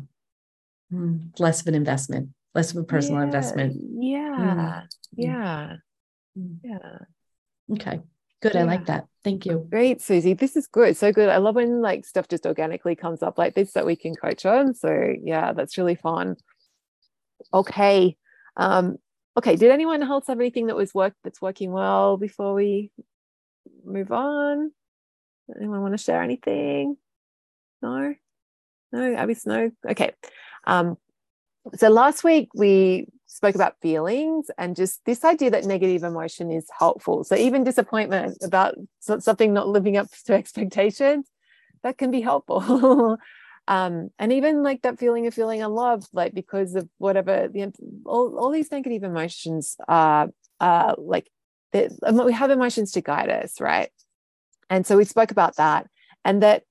[0.93, 3.27] Mm, less of an investment less of a personal yeah.
[3.27, 3.77] investment.
[3.99, 4.87] yeah mm.
[5.17, 5.77] yeah.
[6.39, 6.57] Mm.
[6.63, 6.99] yeah.
[7.73, 8.01] Okay
[8.43, 8.55] Good.
[8.55, 8.63] Yeah.
[8.63, 9.07] I like that.
[9.23, 9.67] Thank you.
[9.71, 10.35] Great, Susie.
[10.35, 10.97] This is good.
[10.97, 11.29] So good.
[11.29, 14.45] I love when like stuff just organically comes up like this that we can coach
[14.45, 14.75] on.
[14.75, 16.37] So yeah, that's really fun.
[17.55, 18.17] Okay.
[18.57, 18.97] Um,
[19.37, 19.55] okay.
[19.55, 22.91] Did anyone else have anything that was work that's working well before we
[23.85, 24.73] move on?
[25.57, 26.97] Anyone want to share anything?
[27.81, 28.15] No?
[28.91, 29.71] No, Abby Snow.
[29.89, 30.13] Okay.
[30.65, 30.97] Um,
[31.77, 36.67] so last week we spoke about feelings and just this idea that negative emotion is
[36.79, 37.25] helpful.
[37.25, 41.27] So even disappointment about something not living up to expectations,
[41.83, 43.19] that can be helpful.
[43.69, 47.73] um, and even like that feeling of feeling unloved, like because of whatever the
[48.05, 50.29] all, all these negative emotions are,
[50.61, 51.31] uh, like
[51.73, 53.91] we have emotions to guide us, right?
[54.69, 55.89] And so we spoke about that,
[56.23, 56.65] and that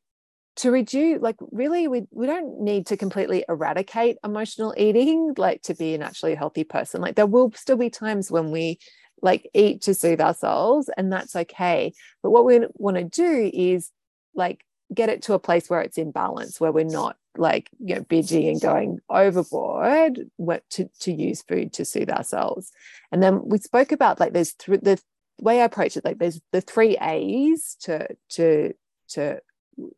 [0.57, 5.73] to reduce like really we, we don't need to completely eradicate emotional eating like to
[5.73, 7.01] be a naturally healthy person.
[7.01, 8.79] Like there will still be times when we
[9.21, 11.93] like eat to soothe ourselves and that's okay.
[12.21, 13.91] But what we want to do is
[14.35, 17.95] like get it to a place where it's in balance where we're not like you
[17.95, 22.71] know binging and going overboard what to, to use food to soothe ourselves.
[23.11, 24.99] And then we spoke about like there's th- the
[25.39, 28.71] way i approach it like there's the three a's to to
[29.09, 29.39] to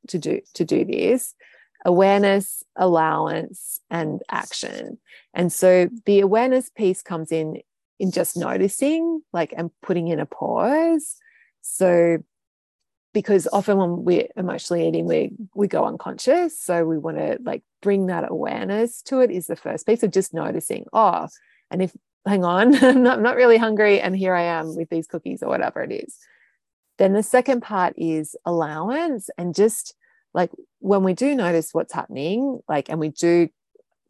[0.07, 1.35] to do to do this.
[1.85, 4.99] Awareness allowance and action.
[5.33, 7.61] And so the awareness piece comes in
[7.99, 11.17] in just noticing like and putting in a pause.
[11.61, 12.19] So
[13.13, 16.59] because often when we're emotionally eating we we go unconscious.
[16.59, 20.11] So we want to like bring that awareness to it is the first piece of
[20.11, 21.27] just noticing oh
[21.69, 24.89] and if hang on I'm, not, I'm not really hungry and here i am with
[24.89, 26.17] these cookies or whatever it is
[26.97, 29.95] then the second part is allowance and just
[30.33, 33.49] like when we do notice what's happening like and we do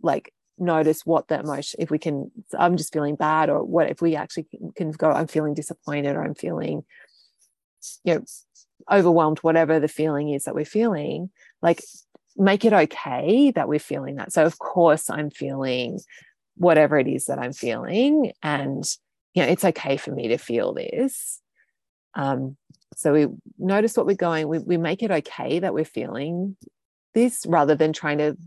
[0.02, 4.02] like notice what the emotion if we can i'm just feeling bad or what if
[4.02, 6.84] we actually can go i'm feeling disappointed or i'm feeling
[8.04, 8.24] you know
[8.92, 11.30] overwhelmed whatever the feeling is that we're feeling
[11.62, 11.82] like
[12.38, 14.34] make it okay that we're feeling that.
[14.34, 16.00] So of course i'm feeling
[16.56, 18.84] whatever it is that i'm feeling and
[19.34, 21.42] you know it's okay for me to feel this.
[22.16, 22.58] Um
[22.96, 23.28] so we
[23.58, 26.56] notice what we're going we, we make it okay that we're feeling
[27.14, 28.38] this rather than trying to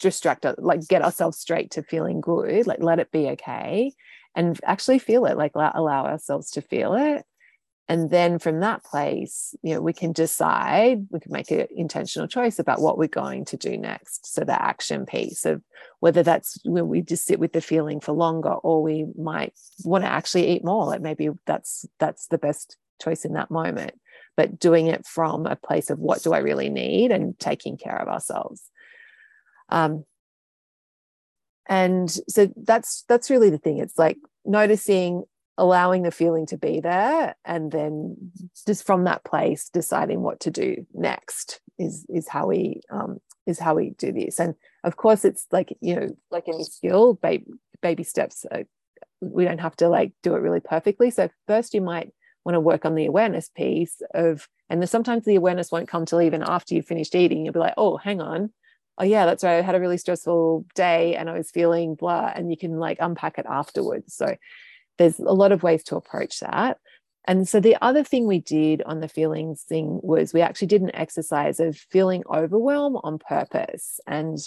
[0.00, 3.92] distract uh, like get ourselves straight to feeling good like let it be okay
[4.38, 7.24] and actually feel it like allow ourselves to feel it.
[7.90, 12.28] And then from that place you know we can decide we can make an intentional
[12.28, 14.32] choice about what we're going to do next.
[14.32, 15.62] So the action piece of
[16.00, 20.04] whether that's when we just sit with the feeling for longer or we might want
[20.04, 23.92] to actually eat more like maybe that's that's the best choice in that moment
[24.36, 27.96] but doing it from a place of what do i really need and taking care
[27.96, 28.70] of ourselves.
[29.68, 30.04] Um,
[31.68, 33.78] and so that's that's really the thing.
[33.78, 35.24] It's like noticing
[35.58, 38.16] allowing the feeling to be there and then
[38.64, 43.58] just from that place deciding what to do next is is how we um, is
[43.58, 44.40] how we do this.
[44.40, 47.46] And of course it's like you know like any skill baby
[47.82, 48.64] baby steps are,
[49.20, 51.10] we don't have to like do it really perfectly.
[51.10, 52.12] So first you might
[52.44, 56.06] want to work on the awareness piece of and then sometimes the awareness won't come
[56.06, 58.50] till even after you've finished eating you'll be like oh hang on
[58.98, 62.32] oh yeah that's right i had a really stressful day and i was feeling blah
[62.34, 64.34] and you can like unpack it afterwards so
[64.98, 66.78] there's a lot of ways to approach that.
[67.26, 70.82] And so the other thing we did on the feelings thing was we actually did
[70.82, 74.00] an exercise of feeling overwhelm on purpose.
[74.06, 74.38] And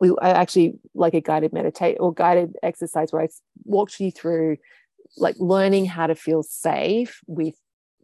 [0.00, 3.28] we I actually like a guided meditate or guided exercise where I
[3.64, 4.56] walked you through
[5.16, 7.54] like learning how to feel safe with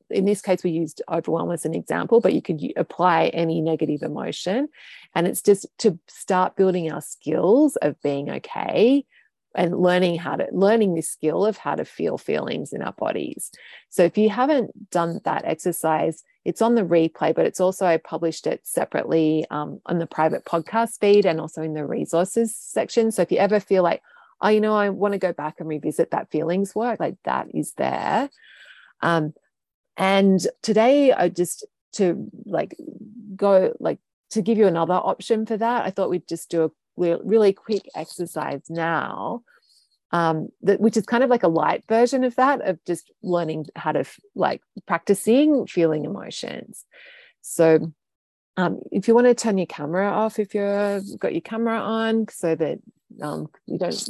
[0.08, 4.02] in this case we used overwhelm as an example but you could apply any negative
[4.02, 4.68] emotion.
[5.14, 9.04] And it's just to start building our skills of being okay
[9.54, 13.50] and learning how to learning this skill of how to feel feelings in our bodies.
[13.88, 17.96] So if you haven't done that exercise it's on the replay but it's also i
[17.96, 23.10] published it separately um, on the private podcast feed and also in the resources section.
[23.10, 24.00] So if you ever feel like
[24.40, 27.48] oh you know i want to go back and revisit that feelings work like that
[27.54, 28.28] is there.
[29.00, 29.34] Um,
[29.96, 32.76] and today i just to like
[33.34, 33.98] go like
[34.30, 37.88] to give you another option for that i thought we'd just do a really quick
[37.94, 39.42] exercise now
[40.12, 43.66] um, that which is kind of like a light version of that of just learning
[43.74, 46.84] how to like practicing feeling emotions.
[47.42, 47.92] So
[48.56, 52.28] um, if you want to turn your camera off if you've got your camera on
[52.28, 52.78] so that
[53.22, 54.08] um, you don't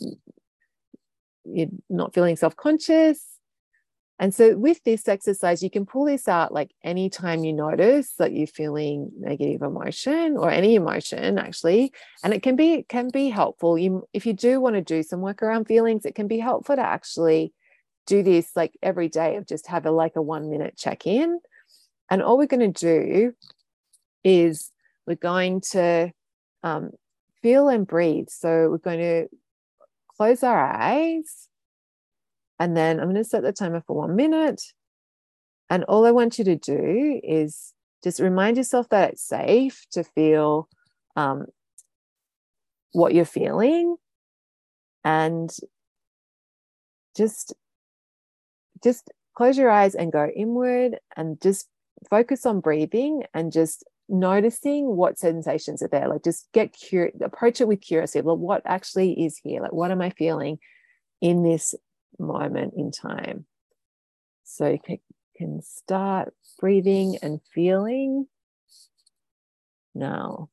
[1.45, 3.37] you're not feeling self-conscious
[4.19, 8.33] and so with this exercise, you can pull this out like anytime you notice that
[8.33, 11.93] you're feeling negative emotion or any emotion actually.
[12.25, 13.77] And it can be it can be helpful.
[13.77, 16.77] You if you do want to do some work around feelings, it can be helpful
[16.77, 17.53] to actually
[18.07, 21.41] do this like every day of just have a like a one minute check-in.
[22.11, 23.35] And all we're going to do
[24.25, 24.71] is
[25.07, 26.13] we're going to
[26.63, 26.93] um,
[27.47, 28.27] feel and breathe.
[28.29, 29.29] So we're going to
[30.17, 31.47] close our eyes
[32.59, 34.63] and then I'm going to set the timer for one minute.
[35.71, 40.03] And all I want you to do is just remind yourself that it's safe to
[40.03, 40.69] feel
[41.15, 41.47] um,
[42.91, 43.95] what you're feeling
[45.05, 45.49] and
[47.17, 47.55] just
[48.83, 51.69] just close your eyes and go inward and just
[52.11, 57.61] focus on breathing and just noticing what sensations are there like just get curious approach
[57.61, 60.59] it with curiosity like what actually is here like what am i feeling
[61.21, 61.75] in this
[62.19, 63.47] moment in time.
[64.45, 64.99] So you can,
[65.37, 68.27] can start breathing and feeling
[69.95, 70.51] now.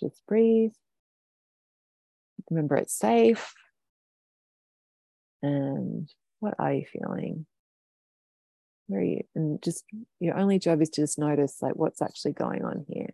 [0.00, 0.72] Just breathe.
[2.50, 3.52] Remember it's safe.
[5.42, 6.08] And
[6.40, 7.46] what are you feeling?
[8.88, 9.20] Where you?
[9.34, 9.84] And just
[10.18, 13.10] your only job is to just notice like what's actually going on here.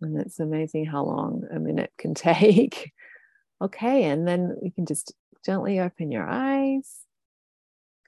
[0.00, 2.92] And it's amazing how long a minute can take.
[3.60, 4.04] okay.
[4.04, 5.12] And then you can just
[5.44, 7.00] gently open your eyes,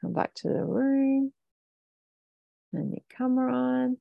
[0.01, 1.33] come back to the room,
[2.73, 3.97] and your camera on.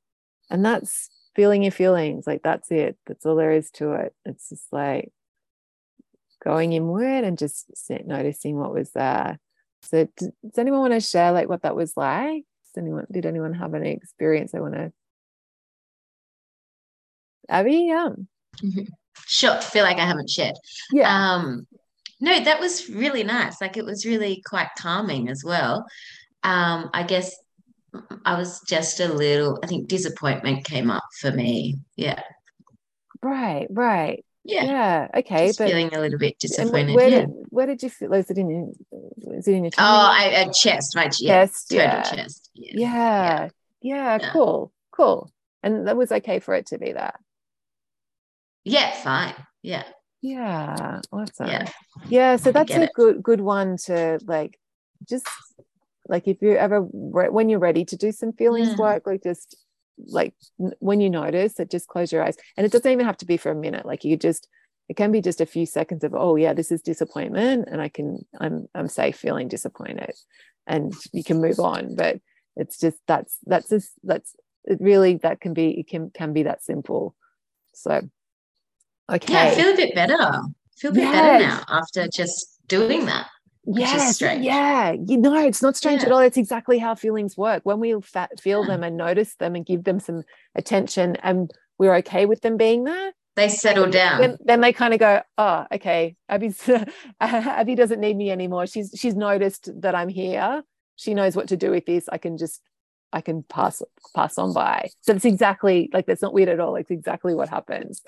[0.50, 2.26] And that's feeling your feelings.
[2.28, 2.98] Like that's it.
[3.06, 4.14] That's all there is to it.
[4.26, 5.12] It's just like
[6.44, 7.72] going inward and just
[8.06, 9.40] noticing what was there.
[9.84, 12.44] So, does anyone want to share like what that was like?
[12.66, 14.92] Does anyone did anyone have any experience they want to?
[17.50, 18.10] Abby, yeah.
[18.64, 18.84] Mm-hmm.
[19.28, 19.56] Sure.
[19.62, 20.56] Feel like I haven't shared.
[20.92, 21.10] Yeah.
[21.12, 21.68] Um,
[22.20, 23.60] no, that was really nice.
[23.62, 25.86] Like it was really quite calming as well.
[26.44, 27.36] Um, I guess
[28.26, 31.80] I was just a little, I think disappointment came up for me.
[31.96, 32.22] Yeah.
[33.22, 34.24] Right, right.
[34.44, 34.64] Yeah.
[34.64, 35.08] Yeah.
[35.18, 35.48] Okay.
[35.48, 36.96] Just but feeling a little bit disappointed.
[36.96, 37.20] Where, yeah.
[37.22, 38.10] did, where did you feel?
[38.10, 39.88] Was it in your, is it in your tummy?
[39.88, 41.70] Oh, I, a chest, my yeah, chest.
[41.70, 42.02] Total yeah.
[42.04, 42.50] chest.
[42.54, 42.72] Yeah.
[42.74, 43.50] Yeah.
[43.82, 44.18] yeah.
[44.22, 44.32] yeah.
[44.32, 44.72] Cool.
[44.92, 45.32] Cool.
[45.62, 47.20] And that was okay for it to be that.
[48.64, 48.92] Yeah.
[49.02, 49.36] Fine.
[49.62, 49.84] Yeah.
[50.22, 51.02] Yeah.
[51.12, 51.48] Awesome.
[51.48, 51.70] Yeah.
[52.08, 52.36] Yeah.
[52.36, 52.92] So that's a it.
[52.94, 54.60] good, good one to like
[55.08, 55.28] just
[56.10, 58.76] like if you ever when you're ready to do some feelings yeah.
[58.78, 59.56] work like just
[60.08, 63.26] like when you notice that just close your eyes and it doesn't even have to
[63.26, 64.48] be for a minute like you just
[64.88, 67.90] it can be just a few seconds of oh yeah this is disappointment and i
[67.90, 70.14] can i'm i'm safe feeling disappointed
[70.68, 72.20] and you can move on but
[72.56, 74.36] it's just that's that's just that's
[74.66, 77.16] it really that can be it can can be that simple
[77.74, 78.02] so
[79.10, 80.42] okay yeah i feel a bit better I
[80.82, 83.28] feel a bit better now after just doing that
[83.72, 84.94] Yes, yeah.
[84.94, 86.08] You know, it's not strange yeah.
[86.08, 86.20] at all.
[86.20, 87.62] It's exactly how feelings work.
[87.66, 87.96] When we
[88.40, 88.68] feel yeah.
[88.68, 90.24] them and notice them and give them some
[90.56, 94.22] attention and we're okay with them being there, they settle down.
[94.22, 96.70] Then, then they kind of go, oh, okay, Abby's
[97.22, 98.68] Abby doesn't need me anymore.
[98.68, 100.64] She's she's noticed that I'm here.
[100.96, 102.10] She knows what to do with this.
[102.12, 102.62] I can just
[103.14, 103.82] I can pass
[104.16, 104.90] pass on by.
[105.02, 106.76] So it's exactly like that's not weird at all.
[106.76, 108.02] It's exactly what happens.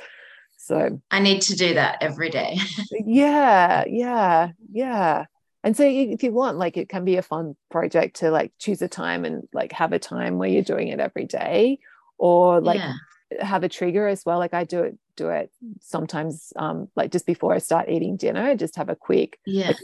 [0.64, 2.58] So I need to do that every day.
[2.92, 5.26] yeah, yeah, yeah
[5.64, 8.82] and so if you want like it can be a fun project to like choose
[8.82, 11.80] a time and like have a time where you're doing it every day
[12.18, 12.94] or like yeah.
[13.40, 17.26] have a trigger as well like i do it do it sometimes um like just
[17.26, 19.78] before i start eating dinner just have a quick yeah like,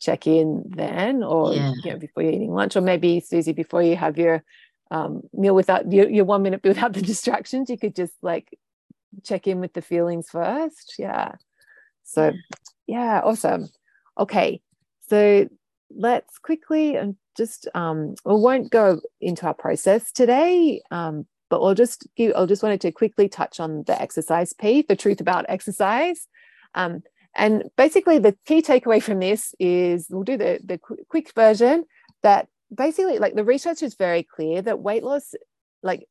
[0.00, 1.72] check in then or yeah.
[1.82, 4.42] you know before you're eating lunch or maybe susie before you have your
[4.90, 8.58] um, meal without your, your one minute without the distractions you could just like
[9.24, 10.94] check in with the feelings first.
[10.98, 11.32] Yeah.
[12.04, 12.32] So
[12.86, 13.20] yeah.
[13.24, 13.68] awesome.
[14.18, 14.60] Okay.
[15.08, 15.48] So
[15.94, 21.74] let's quickly and just um, we won't go into our process today, um, but we'll
[21.74, 25.46] just give, I'll just wanted to quickly touch on the exercise piece, the truth about
[25.48, 26.26] exercise.
[26.74, 27.02] Um,
[27.34, 31.84] and basically, the key takeaway from this is we'll do the, the quick version
[32.22, 35.34] that basically, like the research is very clear that weight loss,
[35.82, 36.06] like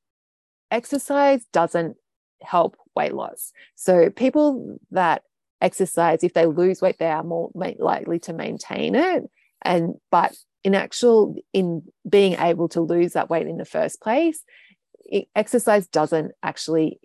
[0.71, 1.97] exercise, doesn't
[2.41, 3.51] help weight loss.
[3.75, 5.23] So people that
[5.61, 9.23] exercise, if they lose weight, they are more likely to maintain it.
[9.61, 14.43] And but in actual in being able to lose that weight in the first place,
[15.05, 16.99] it, exercise doesn't actually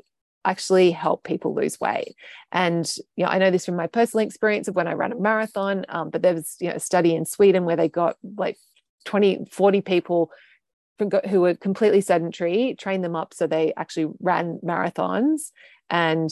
[0.44, 2.14] actually help people lose weight.
[2.52, 5.16] And you know, I know this from my personal experience of when I ran a
[5.16, 5.84] marathon.
[5.88, 8.56] Um, but there was you know a study in Sweden where they got like
[9.04, 10.30] 20, 40 people
[10.98, 15.52] who were completely sedentary, trained them up so they actually ran marathons
[15.90, 16.30] and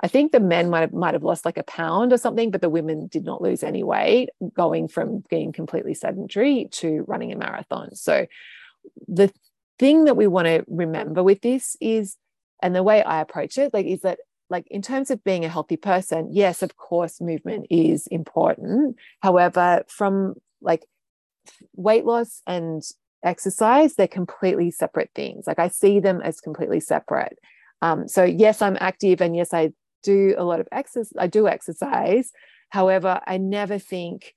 [0.00, 2.60] I think the men might have, might have lost like a pound or something, but
[2.60, 7.36] the women did not lose any weight going from being completely sedentary to running a
[7.36, 7.94] marathon.
[7.94, 8.26] So
[9.08, 9.32] the
[9.78, 12.16] thing that we want to remember with this is,
[12.62, 15.48] and the way I approach it, like, is that like in terms of being a
[15.48, 18.96] healthy person, yes, of course, movement is important.
[19.20, 20.84] However, from like
[21.74, 22.82] weight loss and
[23.22, 25.46] exercise, they're completely separate things.
[25.46, 27.38] Like I see them as completely separate.
[27.82, 31.12] Um, so yes, I'm active, and yes, I do a lot of exercise.
[31.18, 32.32] I do exercise.
[32.70, 34.34] However, I never think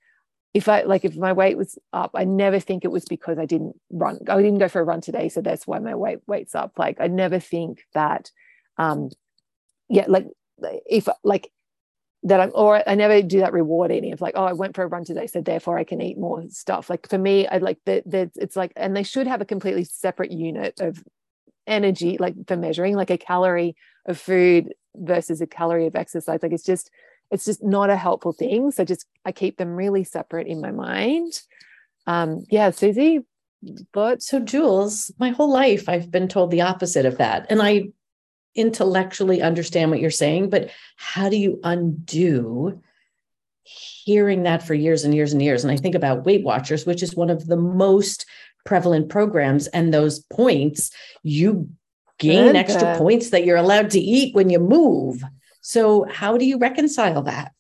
[0.54, 3.46] if I like if my weight was up, I never think it was because I
[3.46, 4.20] didn't run.
[4.28, 6.74] I didn't go for a run today, so that's why my weight weight's up.
[6.78, 8.32] Like I never think that.
[8.78, 9.10] Um,
[9.90, 10.28] yeah, like
[10.86, 11.52] if like
[12.24, 14.84] that I'm or I never do that reward eating of like, oh, I went for
[14.84, 16.90] a run today, so therefore I can eat more stuff.
[16.90, 18.04] Like for me, I like that
[18.36, 21.04] it's like, and they should have a completely separate unit of
[21.66, 26.52] energy, like for measuring, like a calorie of food versus a calorie of exercise like
[26.52, 26.90] it's just
[27.32, 30.72] it's just not a helpful thing so just i keep them really separate in my
[30.72, 31.42] mind
[32.08, 33.20] um yeah susie
[33.94, 37.84] but so jules my whole life i've been told the opposite of that and i
[38.56, 42.82] intellectually understand what you're saying but how do you undo
[43.64, 47.04] hearing that for years and years and years and i think about weight watchers which
[47.04, 48.26] is one of the most
[48.66, 50.92] prevalent programs and those points
[51.24, 51.70] you
[52.20, 55.24] gain extra points that you're allowed to eat when you move.
[55.62, 57.54] So how do you reconcile that?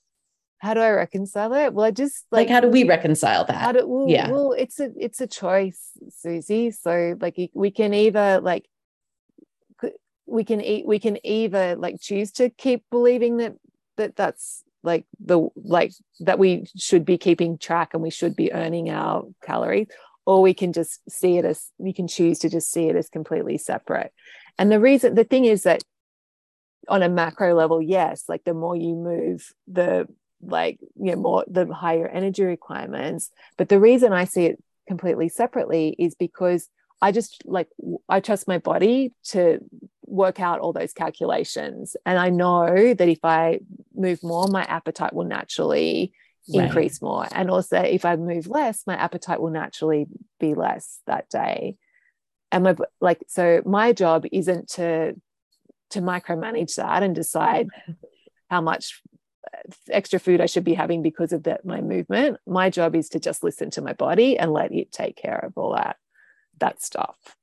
[0.59, 1.73] How do I reconcile it?
[1.73, 3.73] Well, I just like, like how do we reconcile that?
[3.73, 4.29] Do, well, yeah.
[4.29, 6.71] Well, it's a it's a choice, Susie.
[6.71, 8.67] So like we can either like
[10.29, 13.55] we can eat we can either like choose to keep believing that
[13.97, 18.53] that that's like the like that we should be keeping track and we should be
[18.53, 19.87] earning our calories
[20.25, 23.09] or we can just see it as we can choose to just see it as
[23.09, 24.13] completely separate.
[24.57, 25.83] And the reason the thing is that
[26.87, 30.07] on a macro level yes like the more you move the
[30.41, 33.31] like you know more the higher energy requirements.
[33.57, 36.69] But the reason i see it completely separately is because
[37.01, 37.67] i just like
[38.07, 39.59] i trust my body to
[40.09, 41.95] work out all those calculations.
[42.05, 43.59] And I know that if I
[43.95, 46.11] move more, my appetite will naturally
[46.53, 46.65] right.
[46.65, 47.27] increase more.
[47.31, 50.07] And also, if I move less, my appetite will naturally
[50.39, 51.77] be less that day.
[52.51, 55.13] And my like, so my job isn't to
[55.91, 57.67] to micromanage that and decide
[58.49, 59.01] how much
[59.53, 62.37] uh, extra food I should be having because of that my movement.
[62.47, 65.57] My job is to just listen to my body and let it take care of
[65.57, 65.97] all that
[66.59, 67.35] that stuff.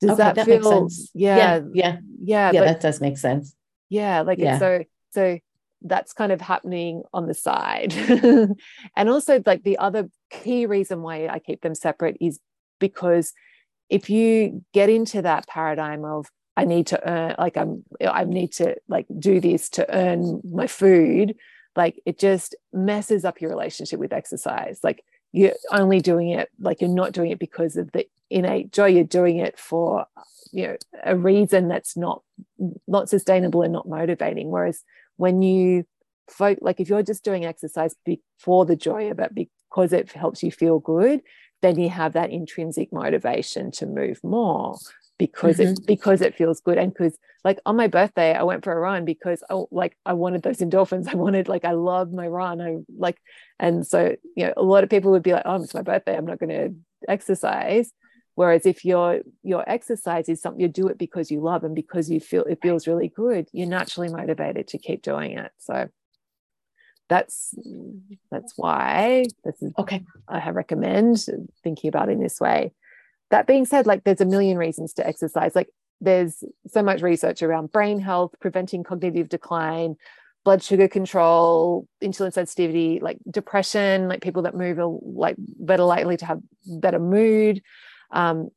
[0.00, 1.10] Does okay, that, that feel, sense?
[1.14, 2.50] Yeah, yeah, yeah, yeah.
[2.52, 3.54] yeah that does make sense.
[3.88, 4.58] Yeah, like yeah.
[4.58, 5.38] so so
[5.82, 7.92] that's kind of happening on the side,
[8.96, 12.40] and also like the other key reason why I keep them separate is
[12.78, 13.32] because
[13.90, 16.26] if you get into that paradigm of
[16.56, 20.66] I need to earn, like I'm, I need to like do this to earn my
[20.66, 21.34] food,
[21.76, 24.80] like it just messes up your relationship with exercise.
[24.82, 28.86] Like you're only doing it, like you're not doing it because of the innate joy
[28.86, 30.06] you're doing it for
[30.52, 32.22] you know a reason that's not
[32.86, 34.50] not sustainable and not motivating.
[34.50, 34.82] Whereas
[35.16, 35.84] when you
[36.28, 37.94] folk like if you're just doing exercise
[38.38, 41.20] for the joy of it because it helps you feel good
[41.62, 44.78] then you have that intrinsic motivation to move more
[45.18, 45.72] because mm-hmm.
[45.72, 46.78] it because it feels good.
[46.78, 50.14] And because like on my birthday I went for a run because oh like I
[50.14, 51.08] wanted those endorphins.
[51.08, 52.60] I wanted like I love my run.
[52.60, 53.18] I like
[53.58, 56.16] and so you know a lot of people would be like oh it's my birthday.
[56.16, 56.74] I'm not going to
[57.08, 57.92] exercise
[58.40, 62.08] Whereas if your your exercise is something you do it because you love and because
[62.08, 65.52] you feel it feels really good, you're naturally motivated to keep doing it.
[65.58, 65.88] So
[67.10, 67.54] that's
[68.30, 70.06] that's why this is okay.
[70.26, 71.26] I recommend
[71.62, 72.72] thinking about it in this way.
[73.30, 75.54] That being said, like there's a million reasons to exercise.
[75.54, 75.68] Like
[76.00, 79.96] there's so much research around brain health, preventing cognitive decline,
[80.46, 86.16] blood sugar control, insulin sensitivity, like depression, like people that move are like better likely
[86.16, 86.40] to have
[86.80, 87.60] better mood
[88.12, 88.50] um,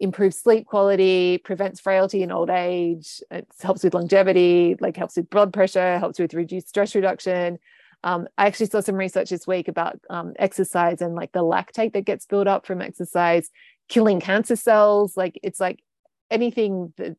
[0.00, 5.30] improves sleep quality, prevents frailty in old age, it helps with longevity, like helps with
[5.30, 7.58] blood pressure, helps with reduced stress reduction.
[8.02, 11.92] Um, I actually saw some research this week about um, exercise and like the lactate
[11.92, 13.50] that gets built up from exercise,
[13.88, 15.18] killing cancer cells.
[15.18, 15.82] Like it's like
[16.30, 17.16] anything that,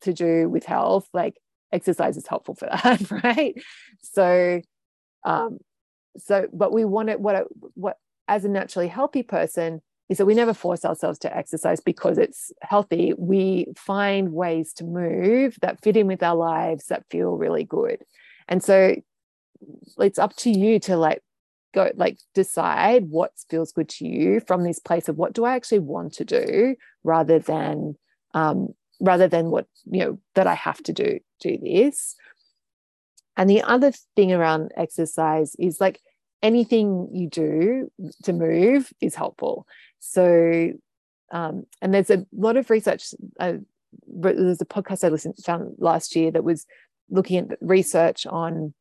[0.00, 1.36] to do with health, like
[1.72, 3.54] exercise is helpful for that, right?
[4.02, 4.60] So,
[5.24, 5.58] um,
[6.18, 7.20] so, but we want it.
[7.20, 7.96] What, what
[8.26, 12.52] as a naturally healthy person, is that we never force ourselves to exercise because it's
[12.60, 13.14] healthy.
[13.16, 18.04] We find ways to move that fit in with our lives that feel really good.
[18.48, 18.96] And so
[19.98, 21.22] it's up to you to like
[21.74, 25.56] go like decide what feels good to you from this place of what do I
[25.56, 27.96] actually want to do rather than
[28.34, 32.14] um, rather than what you know that I have to do do this.
[33.36, 36.00] And the other thing around exercise is like
[36.42, 37.90] anything you do
[38.22, 39.66] to move is helpful.
[40.04, 40.72] So,
[41.32, 43.14] um, and there's a lot of research.
[43.38, 43.54] Uh,
[44.06, 46.66] there's a podcast I listened to found last year that was
[47.10, 48.74] looking at research on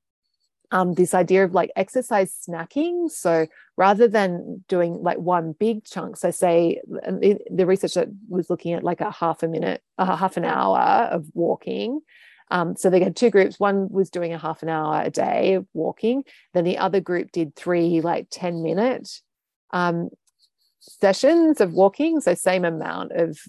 [0.72, 3.10] um, this idea of like exercise snacking.
[3.10, 3.48] So
[3.78, 8.84] rather than doing like one big chunk, so say the research that was looking at
[8.84, 12.02] like a half a minute, a half an hour of walking.
[12.52, 13.60] Um, so they had two groups.
[13.60, 16.24] One was doing a half an hour a day of walking.
[16.54, 19.22] Then the other group did three like 10 minute
[19.72, 20.10] um,
[21.02, 23.40] sessions of walking, so same amount of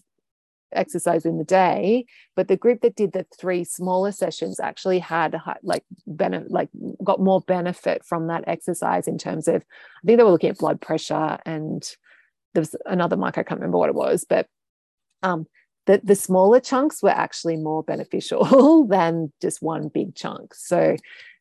[0.72, 2.05] exercise in the day
[2.35, 6.68] but the group that did the three smaller sessions actually had like benefit like
[7.05, 10.59] got more benefit from that exercise in terms of i think they were looking at
[10.59, 11.93] blood pressure and
[12.55, 14.49] there was another mark i can't remember what it was but
[15.22, 15.47] um
[15.87, 20.55] the, the smaller chunks were actually more beneficial than just one big chunk.
[20.55, 20.97] So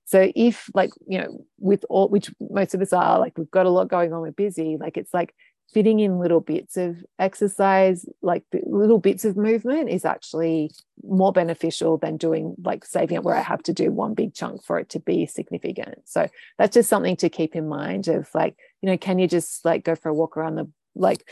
[0.05, 3.65] so if like you know with all which most of us are like we've got
[3.65, 5.33] a lot going on we're busy like it's like
[5.73, 10.71] fitting in little bits of exercise, like little bits of movement, is actually
[11.03, 14.63] more beneficial than doing like saving it where I have to do one big chunk
[14.63, 15.99] for it to be significant.
[16.05, 19.65] So that's just something to keep in mind of like, you know, can you just
[19.65, 21.27] like go for a walk around the like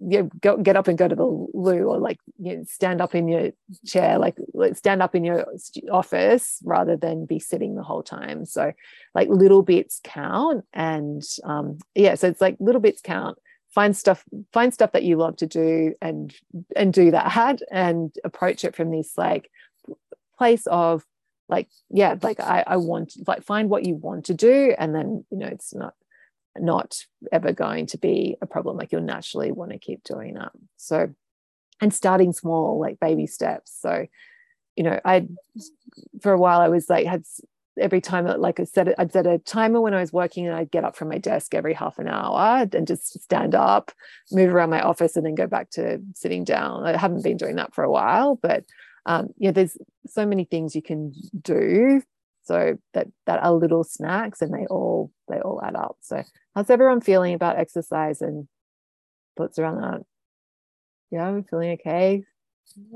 [0.00, 3.00] you know, go, get up and go to the loo or like you know, stand
[3.00, 3.50] up in your
[3.86, 4.36] chair like
[4.74, 5.46] stand up in your
[5.90, 8.44] office rather than be sitting the whole time.
[8.44, 8.72] So
[9.14, 13.38] like little bits count and um, yeah so it's like little bits count.
[13.74, 16.34] Find stuff find stuff that you love to do and
[16.74, 19.50] and do that and approach it from this like
[20.38, 21.04] place of
[21.48, 25.24] like yeah like I, I want like find what you want to do and then
[25.30, 25.94] you know it's not
[26.62, 30.52] not ever going to be a problem like you'll naturally want to keep doing that.
[30.76, 31.14] So
[31.80, 33.76] and starting small like baby steps.
[33.80, 34.06] So
[34.78, 35.26] you know i
[36.22, 37.24] for a while i was like had
[37.78, 40.70] every time like i said i'd set a timer when i was working and i'd
[40.70, 43.90] get up from my desk every half an hour and just stand up
[44.30, 46.84] move around my office and then go back to sitting down.
[46.86, 48.64] I haven't been doing that for a while but
[49.04, 52.00] um, yeah there's so many things you can do
[52.48, 55.98] so that that are little snacks and they all they all add up.
[56.00, 56.24] So
[56.54, 58.48] how's everyone feeling about exercise and
[59.36, 60.00] thoughts around that?
[61.10, 62.24] Yeah i'm feeling okay.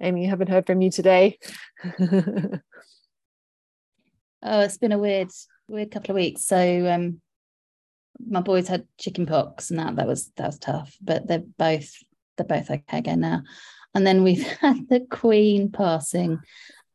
[0.00, 1.38] Amy you haven't heard from you today.
[4.44, 5.30] Oh it's been a weird
[5.68, 6.42] weird couple of weeks.
[6.42, 7.20] So um
[8.18, 11.94] my boys had chicken pox and that that was that was tough but they're both
[12.36, 13.42] they're both okay again now.
[13.94, 16.40] And then we've had the queen passing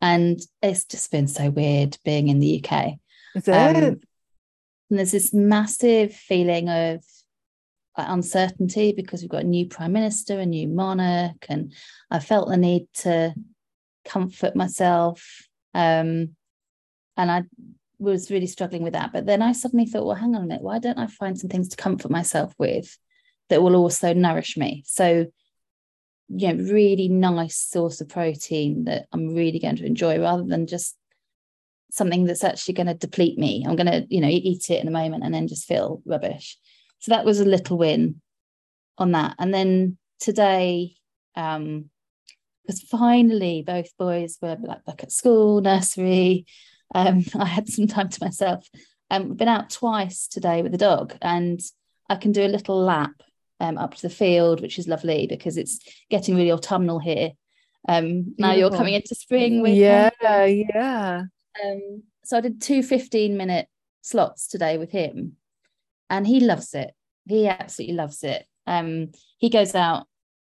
[0.01, 2.93] and it's just been so weird being in the UK.
[3.35, 3.53] Is it?
[3.53, 4.01] Um,
[4.89, 7.03] and there's this massive feeling of
[7.97, 11.73] uncertainty because we've got a new prime minister, a new monarch, and
[12.11, 13.33] I felt the need to
[14.05, 15.47] comfort myself.
[15.73, 16.35] Um,
[17.17, 17.43] and I
[17.99, 19.11] was really struggling with that.
[19.11, 21.49] But then I suddenly thought, well, hang on a minute, why don't I find some
[21.49, 22.97] things to comfort myself with
[23.49, 24.83] that will also nourish me?
[24.85, 25.27] So
[26.29, 30.67] you know really nice source of protein that I'm really going to enjoy rather than
[30.67, 30.95] just
[31.91, 33.63] something that's actually going to deplete me.
[33.65, 36.57] I'm going to you know eat it in a moment and then just feel rubbish.
[36.99, 38.21] So that was a little win
[38.97, 39.35] on that.
[39.39, 40.95] And then today,
[41.35, 41.89] um,
[42.65, 46.45] because finally both boys were like back at school, nursery.
[46.93, 48.67] Um, I had some time to myself.
[49.09, 51.61] Um, been out twice today with the dog, and
[52.09, 53.23] I can do a little lap
[53.59, 55.79] um, up to the field, which is lovely because it's
[56.09, 57.31] getting really autumnal here.
[57.87, 60.67] Um, now you're coming into spring with yeah, him.
[60.73, 61.23] yeah.
[61.63, 63.67] Um, so I did two 15 minute
[64.01, 65.37] slots today with him,
[66.09, 66.93] and he loves it.
[67.27, 68.45] He absolutely loves it.
[68.65, 70.07] Um, he goes out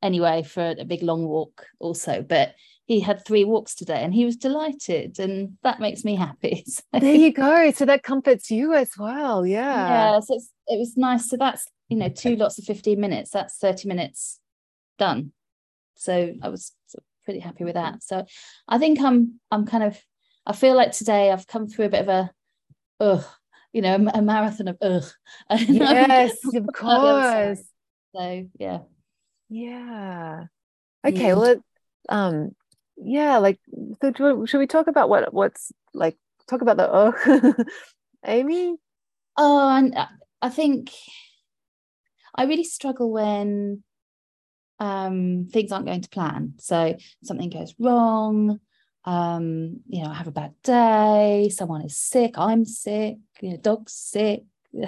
[0.02, 2.54] anyway for a big long walk also, but
[2.86, 6.82] he had three walks today and he was delighted and that makes me happy so,
[6.92, 10.34] there you go so that comforts you as well yeah yeah so
[10.66, 14.40] it was nice so that's you know two lots of 15 minutes that's 30 minutes
[14.98, 15.32] done.
[15.94, 16.72] So i was
[17.24, 18.02] pretty happy with that.
[18.02, 18.24] So
[18.66, 19.98] i think i'm i'm kind of
[20.46, 22.30] i feel like today i've come through a bit of a
[22.98, 23.24] ugh
[23.72, 25.04] you know a, marathon of ugh.
[25.68, 27.62] Yes of course.
[28.16, 28.78] So yeah.
[29.48, 30.44] Yeah.
[31.06, 31.34] Okay yeah.
[31.34, 31.56] well
[32.08, 32.54] um
[32.96, 33.60] yeah like
[34.00, 36.16] so should we talk about what what's like
[36.48, 37.66] talk about the ugh
[38.24, 38.76] amy?
[39.36, 39.94] Oh and
[40.40, 40.90] i think
[42.34, 43.82] I really struggle when
[44.78, 46.54] um, things aren't going to plan.
[46.58, 48.60] So something goes wrong.
[49.04, 51.50] Um, you know, I have a bad day.
[51.50, 52.34] Someone is sick.
[52.36, 53.16] I'm sick.
[53.40, 54.44] You know, dog's sick.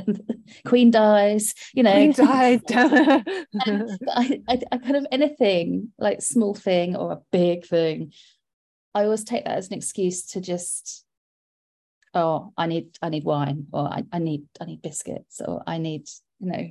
[0.65, 1.55] Queen dies.
[1.75, 2.61] You know, Queen dies.
[2.71, 8.13] I, I, I kind of anything like small thing or a big thing.
[8.95, 11.05] I always take that as an excuse to just
[12.15, 15.79] oh i need i need wine or I, I need i need biscuits or i
[15.79, 16.69] need you know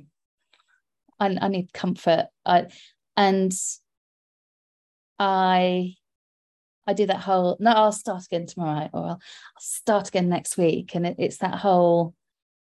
[1.18, 2.26] I, I need comfort.
[2.44, 2.66] I,
[3.16, 3.52] and
[5.18, 5.94] I
[6.86, 10.56] I do that whole no, I'll start again tomorrow, or I'll, I'll start again next
[10.56, 10.94] week.
[10.94, 12.14] And it, it's that whole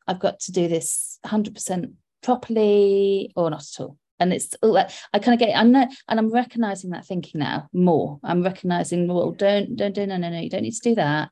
[0.07, 3.97] I've got to do this 100% properly or not at all.
[4.18, 7.07] And it's oh, all that I kind of get I'm not and I'm recognizing that
[7.07, 8.20] thinking now more.
[8.22, 11.30] I'm recognizing, well, don't don't do no no no, you don't need to do that.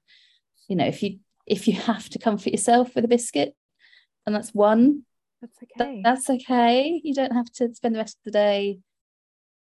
[0.68, 3.54] You know, if you if you have to comfort yourself with a biscuit,
[4.26, 5.04] and that's one,
[5.41, 6.01] that's okay.
[6.05, 7.01] that's okay.
[7.03, 8.80] You don't have to spend the rest of the day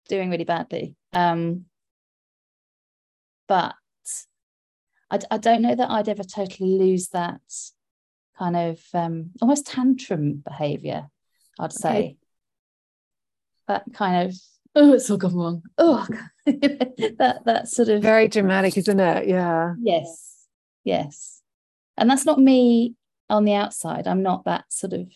[0.07, 0.95] doing really badly.
[1.13, 1.65] Um,
[3.47, 3.76] but
[5.09, 7.41] I, I don't know that I'd ever totally lose that
[8.38, 11.07] kind of um, almost tantrum behavior,
[11.59, 11.89] I'd say.
[11.89, 12.18] Okay.
[13.68, 14.36] That kind of,
[14.76, 15.63] oh, it's all gone wrong.
[15.78, 16.07] Oh,
[16.45, 19.28] that that sort of very dramatic, isn't it?
[19.28, 19.74] Yeah.
[19.82, 20.45] Yes.
[20.86, 21.41] Yes.
[21.97, 22.95] And that's not me
[23.30, 24.07] on the outside.
[24.07, 25.11] I'm not that sort of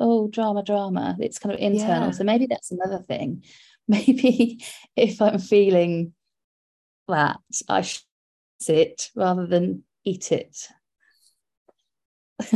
[0.00, 2.10] oh drama drama it's kind of internal yeah.
[2.12, 3.42] so maybe that's another thing
[3.88, 4.62] maybe
[4.96, 6.12] if i'm feeling
[7.08, 7.38] that
[7.68, 8.02] i should
[8.60, 10.68] sit rather than eat it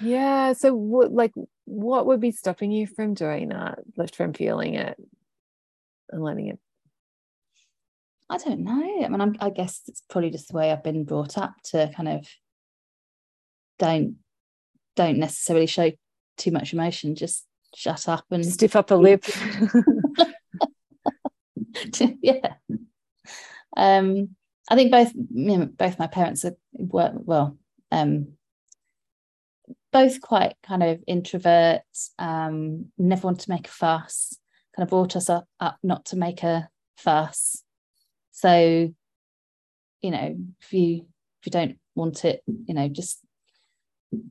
[0.00, 1.32] yeah so what like
[1.64, 4.96] what would be stopping you from doing that, left from feeling it
[6.10, 6.58] and letting it?
[8.28, 9.04] I don't know.
[9.04, 11.90] I mean, I'm, I guess it's probably just the way I've been brought up to
[11.94, 12.28] kind of
[13.78, 14.16] don't
[14.96, 15.90] don't necessarily show
[16.36, 17.14] too much emotion.
[17.14, 19.24] Just shut up and stiff up a lip.
[22.22, 22.54] yeah.
[23.76, 24.30] Um,
[24.70, 27.56] I think both you know, both my parents are were, well,
[27.90, 28.34] um,
[29.92, 32.10] both quite kind of introverts.
[32.18, 34.38] Um, never want to make a fuss.
[34.76, 37.62] Kind of brought us up up not to make a fuss.
[38.32, 38.92] So,
[40.00, 41.06] you know, if you
[41.40, 43.20] if you don't want it, you know, just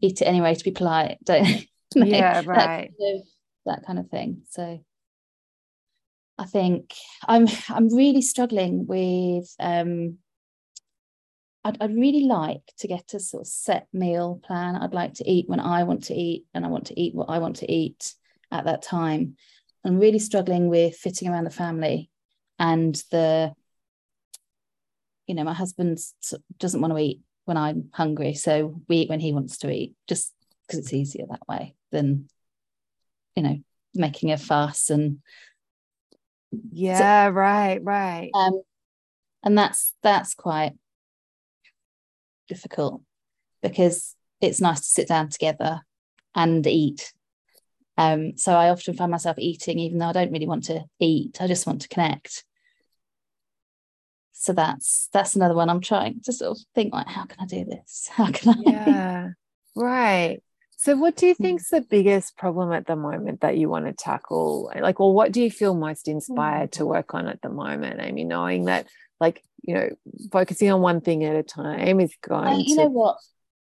[0.02, 1.18] eat it anyway to be polite.
[1.26, 1.66] Don't
[1.96, 2.46] yeah, right.
[2.46, 3.28] That kind, of,
[3.66, 4.44] that kind of thing.
[4.50, 4.80] So
[6.38, 6.94] I think
[7.28, 10.18] I'm I'm really struggling with um
[11.64, 14.76] I'd, I'd really like to get a sort of set meal plan.
[14.76, 17.30] I'd like to eat when I want to eat and I want to eat what
[17.30, 18.16] I want to eat
[18.52, 19.36] at that time.
[19.86, 22.10] I'm really struggling with fitting around the family
[22.58, 23.54] and the
[25.28, 26.00] you know my husband
[26.58, 29.96] doesn't want to eat when I'm hungry so we eat when he wants to eat
[30.08, 30.34] just
[30.66, 32.28] because it's easier that way than
[33.36, 33.58] you know
[33.94, 35.20] making a fuss and
[36.72, 38.30] yeah so, right right.
[38.34, 38.62] um
[39.44, 40.74] and that's that's quite
[42.48, 43.02] difficult
[43.62, 45.82] because it's nice to sit down together
[46.36, 47.14] and eat.
[47.98, 51.42] Um so i often find myself eating even though i don't really want to eat
[51.42, 52.44] i just want to connect.
[54.34, 57.46] So that's that's another one i'm trying to sort of think like how can i
[57.46, 58.10] do this?
[58.12, 59.28] How can i yeah
[59.76, 60.42] right
[60.82, 61.44] so, what do you hmm.
[61.44, 64.72] think is the biggest problem at the moment that you want to tackle?
[64.76, 66.90] Like, or what do you feel most inspired to hmm.
[66.90, 68.24] work on at the moment, Amy?
[68.24, 68.88] Knowing that,
[69.20, 69.90] like, you know,
[70.32, 73.18] focusing on one thing at a time is going uh, you to know what?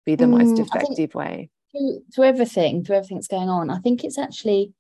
[0.05, 1.49] be the mm, most effective way.
[1.73, 4.75] Through, through everything, through everything that's going on, I think it's actually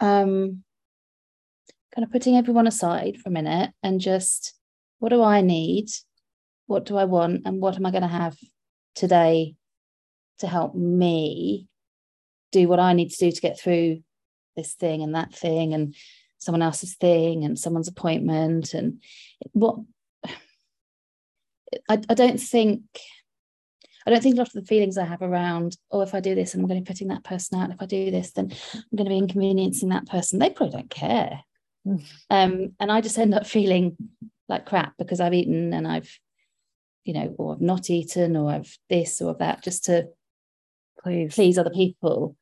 [0.00, 0.64] um,
[1.94, 4.54] kind of putting everyone aside for a minute and just
[4.98, 5.86] what do I need?
[6.66, 7.42] What do I want?
[7.44, 8.36] And what am I going to have
[8.96, 9.54] today
[10.38, 11.68] to help me
[12.52, 14.02] do what I need to do to get through
[14.56, 15.94] this thing and that thing and
[16.38, 19.02] someone else's thing and someone's appointment and
[19.52, 19.76] what
[21.88, 22.82] I, I don't think
[24.06, 26.36] I don't think a lot of the feelings I have around, oh, if I do
[26.36, 27.70] this, I'm going to be putting that person out.
[27.70, 30.38] If I do this, then I'm going to be inconveniencing that person.
[30.38, 31.40] They probably don't care.
[31.84, 32.04] Mm.
[32.30, 33.96] Um, and I just end up feeling
[34.48, 36.08] like crap because I've eaten and I've,
[37.04, 40.06] you know, or I've not eaten or I've this or that just to
[41.02, 41.34] please.
[41.34, 42.36] please other people.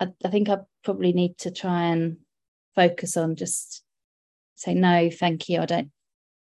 [0.00, 2.16] I, I think i probably need to try and
[2.74, 3.82] focus on just
[4.56, 5.60] say no thank you.
[5.60, 5.90] I don't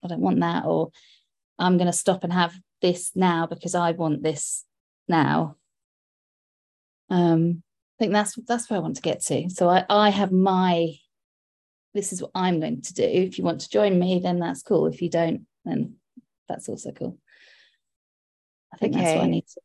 [0.04, 0.90] i don't want that or
[1.58, 4.64] i'm going to stop and have this now because i want this
[5.08, 5.56] now.
[7.10, 7.62] Um
[7.98, 9.48] i think that's that's where i want to get to.
[9.50, 10.92] So i i have my
[11.94, 13.02] this is what i'm going to do.
[13.02, 14.86] If you want to join me then that's cool.
[14.86, 15.96] If you don't then
[16.48, 17.18] that's also cool.
[18.72, 19.04] I think okay.
[19.04, 19.60] that's what i need to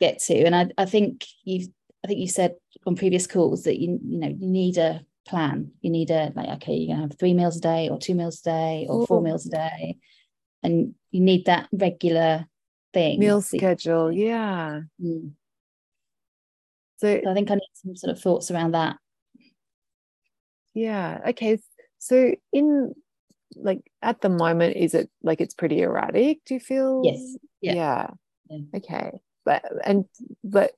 [0.00, 0.44] get to.
[0.44, 1.68] And I, I think you've
[2.04, 2.54] I think you said
[2.86, 5.72] on previous calls that you you know you need a plan.
[5.80, 8.40] You need a like okay, you're gonna have three meals a day or two meals
[8.40, 9.06] a day or Ooh.
[9.06, 9.98] four meals a day.
[10.62, 12.46] And you need that regular
[12.92, 13.20] thing.
[13.20, 14.80] Meal schedule, yeah.
[15.02, 15.32] Mm.
[16.98, 18.96] So, so I think I need some sort of thoughts around that.
[20.74, 21.20] Yeah.
[21.28, 21.58] Okay.
[21.98, 22.94] So in
[23.54, 26.44] like at the moment, is it like it's pretty erratic?
[26.44, 27.02] Do you feel?
[27.04, 27.36] Yes.
[27.60, 27.74] Yeah.
[27.74, 28.10] yeah.
[28.48, 28.58] yeah.
[28.76, 30.04] Okay but and
[30.44, 30.72] but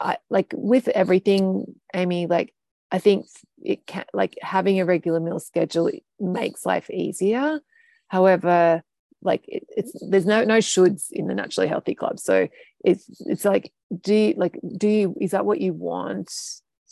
[0.00, 2.54] I like with everything, Amy, like
[2.90, 3.26] I think
[3.62, 7.60] it can like having a regular meal schedule makes life easier.
[8.06, 8.82] However,
[9.20, 12.18] like it, it's there's no no shoulds in the naturally healthy club.
[12.20, 12.48] So
[12.84, 16.32] it's it's like do you like do you is that what you want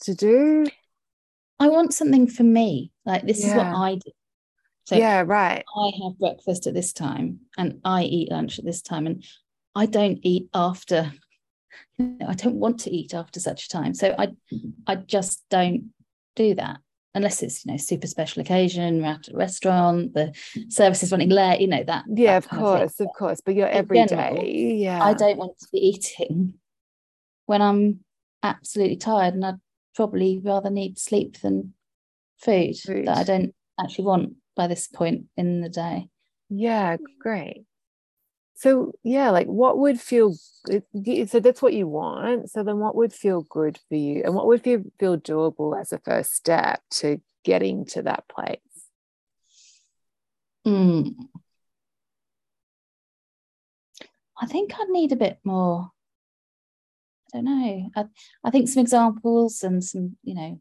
[0.03, 0.67] to do?
[1.59, 2.93] I want something for me.
[3.07, 3.51] Like this yeah.
[3.51, 4.11] is what I do.
[4.87, 5.65] So yeah, right.
[5.77, 9.07] I have breakfast at this time and I eat lunch at this time.
[9.07, 9.25] And
[9.77, 11.13] I don't eat after.
[12.01, 13.95] I don't want to eat after such a time.
[13.95, 14.71] So I, mm-hmm.
[14.87, 15.91] I just don't
[16.35, 16.79] do that
[17.17, 20.33] unless it's you know super special occasion we're at a restaurant the
[20.69, 23.55] service is running late you know that yeah that of course of, of, course but
[23.55, 24.75] you're every general, day.
[24.75, 26.53] yeah i don't want to be eating
[27.47, 28.01] when i'm
[28.43, 29.55] absolutely tired and i'd
[29.95, 31.73] probably rather need sleep than
[32.37, 36.09] food, food that i don't actually want by this point in the day
[36.51, 37.65] yeah great
[38.57, 43.13] so yeah like what would feel so that's what you want so then what would
[43.13, 47.21] feel good for you and what would feel, feel doable as a first step to
[47.45, 48.59] getting to that place
[50.67, 51.15] mm.
[54.41, 55.91] i think i'd need a bit more
[57.35, 57.91] i don't know.
[57.95, 58.05] I,
[58.45, 60.61] I think some examples and some, you know,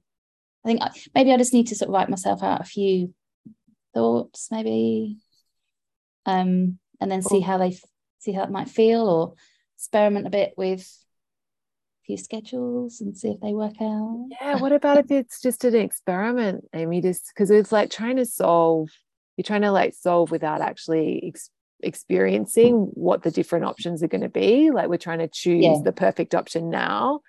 [0.66, 0.82] I think
[1.14, 3.14] maybe I just need to sort of write myself out a few
[3.93, 5.20] thoughts, maybe,
[6.26, 7.41] um, and then see oh.
[7.41, 7.78] how they
[8.20, 9.34] see how it might feel, or
[9.78, 14.28] experiment a bit with a few schedules and see if they work out.
[14.41, 14.58] Yeah.
[14.58, 17.02] What about if it's just an experiment, Amy?
[17.02, 18.89] Just because it's like trying to solve,
[19.38, 21.50] you're trying to like solve without actually ex-
[21.82, 24.72] experiencing what the different options are going to be.
[24.72, 25.82] Like we're trying to choose yeah.
[25.84, 27.22] the perfect option now,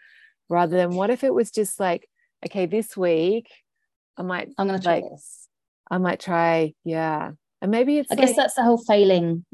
[0.49, 2.09] rather than what if it was just like,
[2.45, 3.49] okay, this week
[4.17, 5.49] I might I'm gonna try like, this.
[5.91, 7.33] I might try, yeah.
[7.63, 9.45] And maybe it's I like, guess that's the whole failing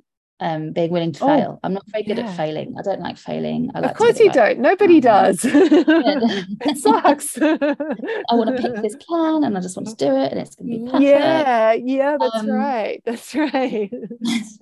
[0.42, 1.60] um, being willing to oh, fail.
[1.62, 2.28] I'm not very good yeah.
[2.28, 2.74] at failing.
[2.76, 3.70] I don't like failing.
[3.74, 4.58] I like of course you don't.
[4.58, 5.40] Nobody does.
[5.44, 7.38] it sucks.
[7.40, 10.56] I want to pick this plan and I just want to do it and it's
[10.56, 11.02] going to be perfect.
[11.02, 13.00] Yeah, yeah, that's um, right.
[13.04, 13.90] That's right.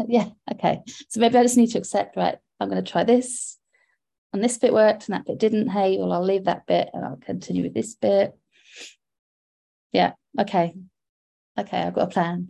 [0.06, 0.82] yeah, okay.
[1.08, 3.58] So maybe I just need to accept, right, I'm going to try this
[4.34, 5.68] and this bit worked and that bit didn't.
[5.68, 8.36] Hey, well, I'll leave that bit and I'll continue with this bit.
[9.92, 10.74] Yeah, okay.
[11.58, 12.48] Okay, I've got a plan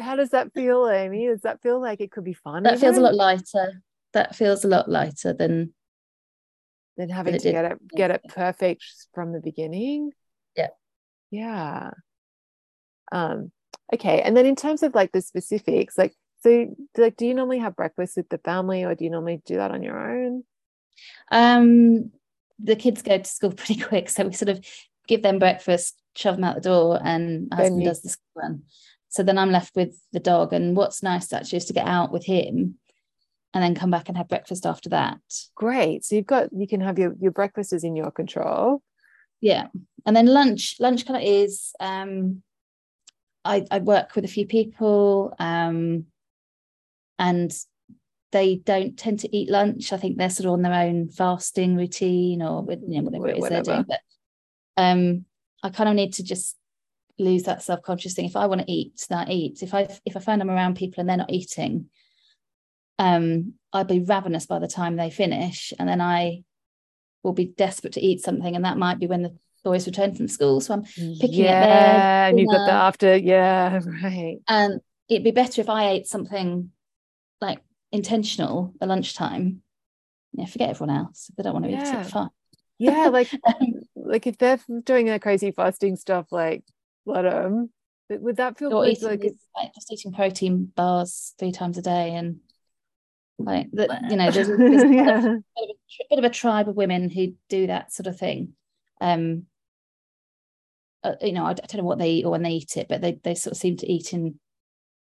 [0.00, 1.26] how does that feel, Amy?
[1.26, 2.62] Does that feel like it could be fun?
[2.62, 3.82] That feels a lot lighter.
[4.12, 5.72] That feels a lot lighter than
[6.96, 8.84] than having to get it get it perfect
[9.14, 10.12] from the beginning.
[10.56, 10.68] Yeah.
[11.30, 11.90] Yeah.
[13.12, 13.52] Um,
[13.94, 14.22] okay.
[14.22, 17.76] And then in terms of like the specifics, like so like do you normally have
[17.76, 20.44] breakfast with the family or do you normally do that on your own?
[21.30, 22.10] Um
[22.62, 24.10] the kids go to school pretty quick.
[24.10, 24.64] So we sort of
[25.10, 28.62] give them breakfast, shove them out the door, and my husband does the school run.
[29.08, 30.52] So then I'm left with the dog.
[30.52, 32.76] And what's nice actually is to get out with him
[33.52, 35.18] and then come back and have breakfast after that.
[35.56, 36.04] Great.
[36.04, 38.82] So you've got you can have your your breakfast is in your control.
[39.40, 39.66] Yeah.
[40.06, 42.42] And then lunch, lunch kind of is um
[43.44, 46.04] I, I work with a few people um
[47.18, 47.52] and
[48.30, 49.92] they don't tend to eat lunch.
[49.92, 53.38] I think they're sort of on their own fasting routine or you know whatever it
[53.38, 53.64] is whatever.
[53.64, 53.86] they're doing.
[53.88, 54.00] But
[54.80, 55.24] um
[55.62, 56.56] I kind of need to just
[57.18, 58.24] lose that self-conscious thing.
[58.24, 59.62] If i want to eat then i eat.
[59.62, 61.86] If i if i find i'm around people and they're not eating
[62.98, 66.42] um i'd be ravenous by the time they finish and then i
[67.22, 70.28] will be desperate to eat something and that might be when the boys return from
[70.28, 70.60] school.
[70.60, 74.38] So i'm picking yeah, at their and you've got the after yeah right.
[74.48, 76.70] And it'd be better if i ate something
[77.40, 77.60] like
[77.92, 79.62] intentional at lunchtime.
[80.32, 81.28] Yeah forget everyone else.
[81.28, 82.00] If they don't want to yeah.
[82.00, 82.10] eat it.
[82.10, 82.30] Fine.
[82.78, 83.30] Yeah like
[84.10, 86.64] like if they're doing a crazy fasting stuff like
[87.06, 87.70] let them.
[88.08, 89.22] Would that feel eating like,
[89.56, 92.40] like just eating protein bars three times a day and
[93.38, 95.18] like that you know there's, there's yeah.
[95.18, 98.18] a, bit, of a, bit of a tribe of women who do that sort of
[98.18, 98.54] thing.
[99.00, 99.44] Um
[101.04, 102.88] uh, you know I, I, don't know what they eat or when they eat it
[102.88, 104.40] but they, they sort of seem to eat in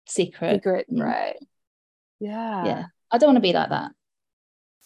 [0.08, 0.58] secret.
[0.58, 1.38] Secret right.
[2.20, 2.66] Yeah.
[2.66, 2.86] Yeah.
[3.10, 3.92] I don't want to be like that.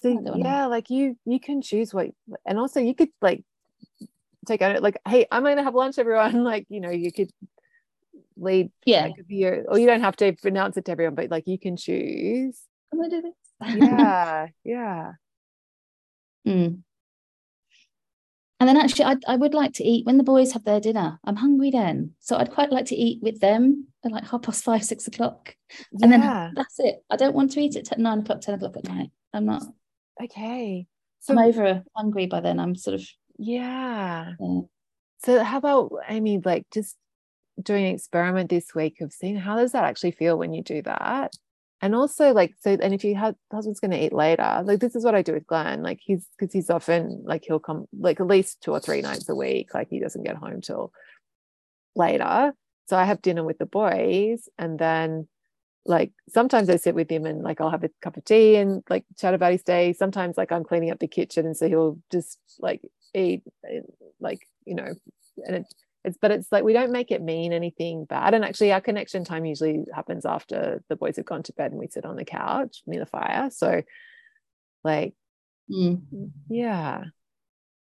[0.01, 2.07] So yeah like you you can choose what
[2.45, 3.43] and also you could like
[4.45, 6.43] take out it like hey i'm gonna have lunch everyone.
[6.43, 7.31] Like you know you could
[8.37, 9.07] lead yeah.
[9.07, 11.77] like, your, or you don't have to announce it to everyone but like you can
[11.77, 12.59] choose.
[12.91, 13.77] I'm gonna do this.
[13.77, 15.11] Yeah yeah.
[16.47, 16.83] Mm.
[18.59, 21.19] and then actually I, I would like to eat when the boys have their dinner
[21.23, 22.11] i'm hungry then.
[22.19, 25.55] So i'd quite like to eat with them at like half past five six o'clock.
[26.01, 26.17] And yeah.
[26.17, 27.03] then that's it.
[27.09, 29.09] I don't want to eat at nine o'clock ten o'clock at night.
[29.33, 29.63] I'm not
[30.21, 30.85] okay.
[31.21, 32.59] So i'm over hungry by then.
[32.59, 34.33] I'm sort of yeah.
[35.23, 36.95] So how about Amy, like just
[37.61, 40.81] doing an experiment this week of seeing how does that actually feel when you do
[40.83, 41.33] that?
[41.81, 45.03] And also like so and if you have husband's gonna eat later, like this is
[45.03, 45.83] what I do with Glenn.
[45.83, 49.27] Like he's because he's often like he'll come like at least two or three nights
[49.29, 49.73] a week.
[49.73, 50.91] Like he doesn't get home till
[51.95, 52.53] later.
[52.87, 55.27] So I have dinner with the boys and then
[55.85, 58.83] like sometimes I sit with him and like I'll have a cup of tea and
[58.89, 59.93] like chat about his day.
[59.93, 62.81] Sometimes like I'm cleaning up the kitchen and so he'll just like
[63.15, 63.43] eat
[64.19, 64.93] like you know
[65.45, 65.65] and it,
[66.03, 68.33] it's but it's like we don't make it mean anything bad.
[68.33, 71.79] And actually our connection time usually happens after the boys have gone to bed and
[71.79, 73.49] we sit on the couch near the fire.
[73.51, 73.81] So
[74.83, 75.13] like
[75.69, 76.01] mm.
[76.47, 77.05] yeah.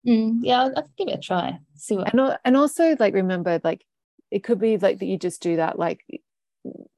[0.06, 1.58] Mm, yeah I'll, I'll, give it a try.
[1.76, 3.84] See what and, and also like remember like
[4.30, 6.04] it could be like that you just do that like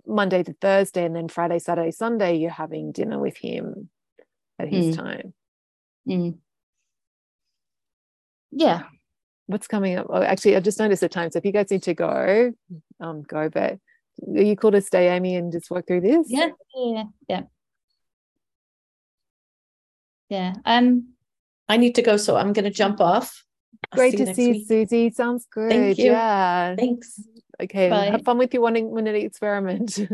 [0.06, 3.88] Monday to Thursday and then Friday Saturday Sunday you're having dinner with him
[4.58, 4.96] at his mm.
[4.96, 5.34] time.
[6.06, 6.38] Mm
[8.54, 8.82] yeah.
[9.46, 10.06] What's coming up?
[10.08, 11.30] Oh, actually i just noticed the time.
[11.30, 12.52] So if you guys need to go
[13.00, 13.78] um go but
[14.26, 16.26] are you cool to stay amy and just work through this?
[16.30, 17.42] Yeah yeah yeah.
[20.30, 21.08] Yeah um
[21.68, 23.44] i need to go so i'm going to jump off.
[23.92, 25.10] I'll great see to see you susie.
[25.10, 25.70] Sounds good.
[25.70, 26.12] Thank you.
[26.12, 26.74] yeah.
[26.76, 27.20] Thanks.
[27.60, 28.10] Okay Bye.
[28.10, 29.98] have fun with your one minute experiment.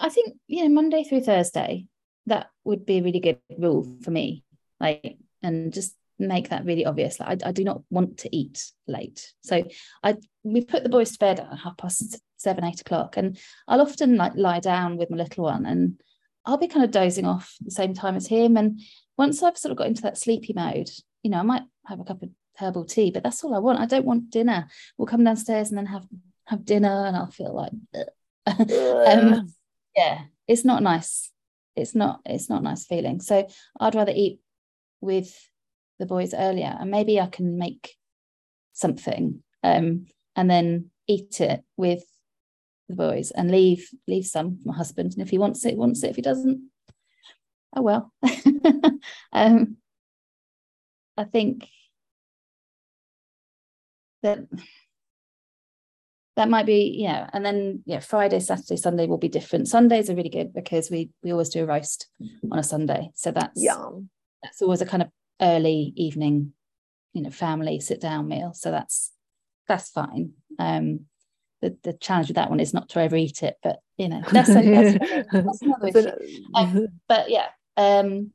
[0.00, 1.86] I think yeah monday through thursday
[2.26, 4.44] that would be a really good rule for me.
[4.80, 7.18] Like, and just make that really obvious.
[7.20, 9.32] Like, I, I do not want to eat late.
[9.42, 9.64] So
[10.02, 13.80] I we put the boys to bed at half past seven, eight o'clock, and I'll
[13.80, 16.00] often like lie down with my little one, and
[16.44, 18.56] I'll be kind of dozing off the same time as him.
[18.56, 18.80] And
[19.16, 20.90] once I've sort of got into that sleepy mode,
[21.22, 23.80] you know, I might have a cup of herbal tea, but that's all I want.
[23.80, 24.68] I don't want dinner.
[24.96, 26.06] We'll come downstairs and then have
[26.46, 27.72] have dinner, and I'll feel like,
[29.08, 29.52] um,
[29.96, 31.30] yeah, it's not nice.
[31.76, 32.20] It's not.
[32.24, 33.20] It's not nice feeling.
[33.20, 33.48] So
[33.80, 34.38] I'd rather eat
[35.04, 35.32] with
[35.98, 37.96] the boys earlier, and maybe I can make
[38.72, 42.04] something, um, and then eat it with
[42.88, 45.12] the boys, and leave leave some for my husband.
[45.12, 46.10] And if he wants it, wants it.
[46.10, 46.70] If he doesn't,
[47.76, 48.12] oh well.
[49.32, 49.76] um,
[51.16, 51.68] I think
[54.22, 54.40] that
[56.36, 60.16] that might be yeah and then yeah friday saturday sunday will be different sundays are
[60.16, 62.08] really good because we we always do a roast
[62.50, 64.08] on a sunday so that's yum
[64.44, 65.08] that's always a kind of
[65.40, 66.52] early evening
[67.12, 69.12] you know family sit down meal so that's
[69.66, 71.00] that's fine um
[71.62, 74.54] the, the challenge with that one is not to overeat it but you know that's,
[74.54, 76.10] that's, that's another issue.
[76.54, 78.30] Um, but yeah um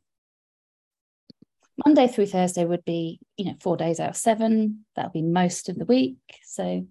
[1.85, 4.85] Monday through Thursday would be, you know, four days out of seven.
[4.95, 6.17] That would be most of the week.
[6.43, 6.85] So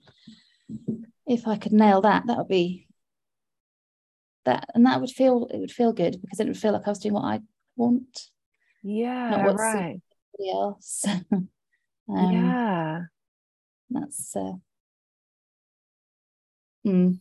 [1.26, 2.88] if I could nail that, that would be
[4.44, 6.90] that, and that would feel it would feel good because it would feel like I
[6.90, 7.40] was doing what I
[7.76, 8.28] want.
[8.82, 10.00] Yeah, not right.
[10.40, 11.04] Else.
[11.32, 11.48] um,
[12.08, 13.00] yeah,
[13.90, 14.36] that's.
[14.36, 14.52] Uh,
[16.86, 17.18] mm.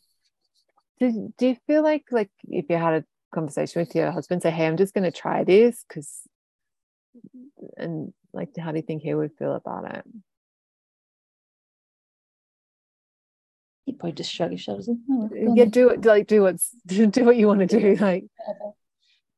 [1.00, 4.52] do, do you feel like like if you had a conversation with your husband, say,
[4.52, 6.22] "Hey, I'm just going to try this because,"
[7.78, 10.06] and like, how do you think he would feel about it?
[13.88, 14.90] he'd probably just shrug his shoulders.
[14.90, 17.96] Oh, yeah, do it like do what's do what you want to do.
[17.96, 18.26] Like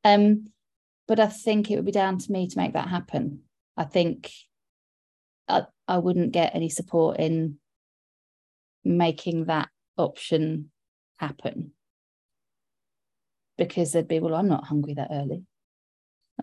[0.03, 0.47] um
[1.09, 3.41] but I think it would be down to me to make that happen.
[3.75, 4.31] I think
[5.47, 7.57] I, I wouldn't get any support in
[8.85, 10.69] making that option
[11.17, 11.71] happen
[13.57, 15.45] because they'd be, well, I'm not hungry that early.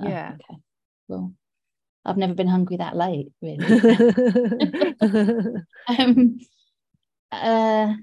[0.00, 0.32] Oh, yeah.
[0.34, 0.60] Okay.
[1.06, 1.32] Well,
[2.04, 3.66] I've never been hungry that late, really.
[5.86, 6.40] um,
[7.30, 7.94] uh,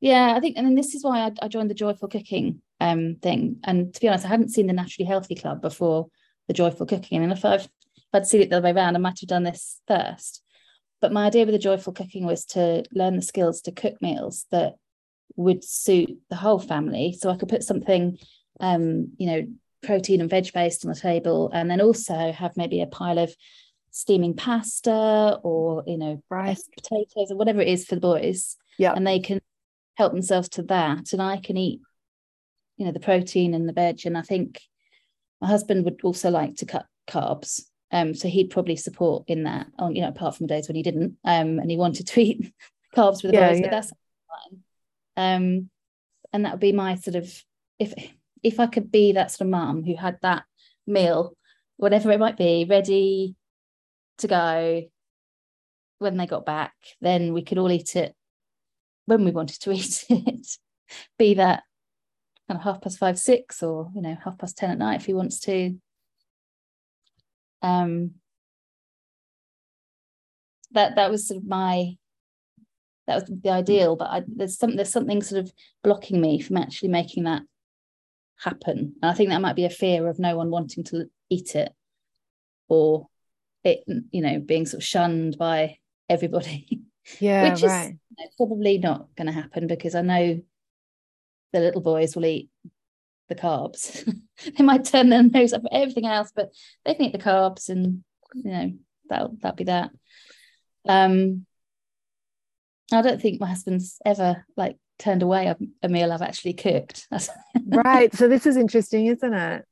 [0.00, 3.16] yeah, I think, and then this is why I, I joined the joyful cooking um,
[3.22, 3.60] thing.
[3.64, 6.08] And to be honest, I hadn't seen the Naturally Healthy Club before
[6.46, 7.22] the joyful cooking.
[7.22, 9.42] And if I've if I'd seen it the other way around, I might have done
[9.42, 10.42] this first.
[11.00, 14.46] But my idea with the joyful cooking was to learn the skills to cook meals
[14.50, 14.74] that
[15.36, 17.16] would suit the whole family.
[17.18, 18.18] So I could put something,
[18.60, 19.46] um, you know,
[19.82, 23.32] protein and veg based on the table, and then also have maybe a pile of
[23.90, 28.92] steaming pasta or you know rice potatoes or whatever it is for the boys yeah
[28.92, 29.40] and they can
[29.96, 31.80] help themselves to that and i can eat
[32.78, 34.06] you know the protein and the veg.
[34.06, 34.60] And i think
[35.40, 37.62] my husband would also like to cut carbs.
[37.92, 40.76] Um so he'd probably support in that on you know apart from the days when
[40.76, 42.52] he didn't um and he wanted to eat
[42.96, 43.66] carbs with the yeah, boys yeah.
[43.66, 43.92] but that's
[44.28, 44.62] fine.
[45.16, 45.70] Um
[46.32, 47.32] and that would be my sort of
[47.78, 47.92] if
[48.42, 50.44] if i could be that sort of mum who had that
[50.86, 51.34] meal
[51.76, 53.34] whatever it might be ready
[54.18, 54.82] to go
[55.98, 58.14] when they got back, then we could all eat it
[59.06, 60.46] when we wanted to eat it,
[61.18, 61.62] be that
[62.48, 65.06] kind of half past five, six, or you know, half past ten at night if
[65.06, 65.76] he wants to.
[67.62, 68.12] Um,
[70.72, 71.96] that that was sort of my
[73.06, 76.56] that was the ideal, but I, there's some there's something sort of blocking me from
[76.56, 77.42] actually making that
[78.38, 78.94] happen.
[79.02, 81.72] And I think that might be a fear of no one wanting to eat it,
[82.68, 83.08] or
[83.64, 85.78] it you know being sort of shunned by
[86.08, 86.80] everybody
[87.20, 87.96] yeah which right.
[88.18, 90.40] is probably not going to happen because i know
[91.52, 92.48] the little boys will eat
[93.28, 94.10] the carbs
[94.56, 96.50] they might turn their nose up at everything else but
[96.84, 98.02] they can eat the carbs and
[98.34, 98.72] you know
[99.08, 99.90] that'll that'll be that
[100.88, 101.44] um
[102.92, 107.06] i don't think my husband's ever like turned away a, a meal i've actually cooked
[107.66, 109.64] right so this is interesting isn't it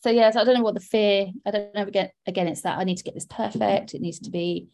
[0.00, 1.26] so yeah, so I don't know what the fear.
[1.44, 2.10] I don't know again.
[2.26, 3.94] Again, it's that I need to get this perfect.
[3.94, 4.68] It needs to be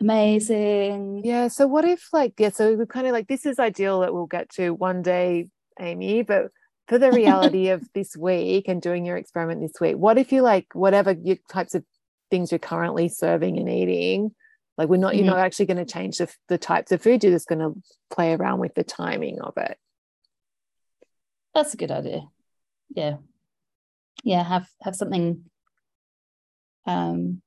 [0.00, 1.22] amazing.
[1.24, 1.48] Yeah.
[1.48, 2.50] So what if like yeah?
[2.50, 5.48] So we're kind of like this is ideal that we'll get to one day,
[5.80, 6.22] Amy.
[6.22, 6.48] But
[6.88, 10.42] for the reality of this week and doing your experiment this week, what if you
[10.42, 11.84] like whatever your types of
[12.30, 14.34] things you're currently serving and eating?
[14.76, 15.24] Like we're not, mm-hmm.
[15.24, 17.22] you're not actually going to change the, the types of food.
[17.22, 17.80] You're just going to
[18.12, 19.78] play around with the timing of it.
[21.54, 22.22] That's a good idea.
[22.90, 23.18] Yeah
[24.24, 25.44] yeah have have something
[26.86, 27.40] um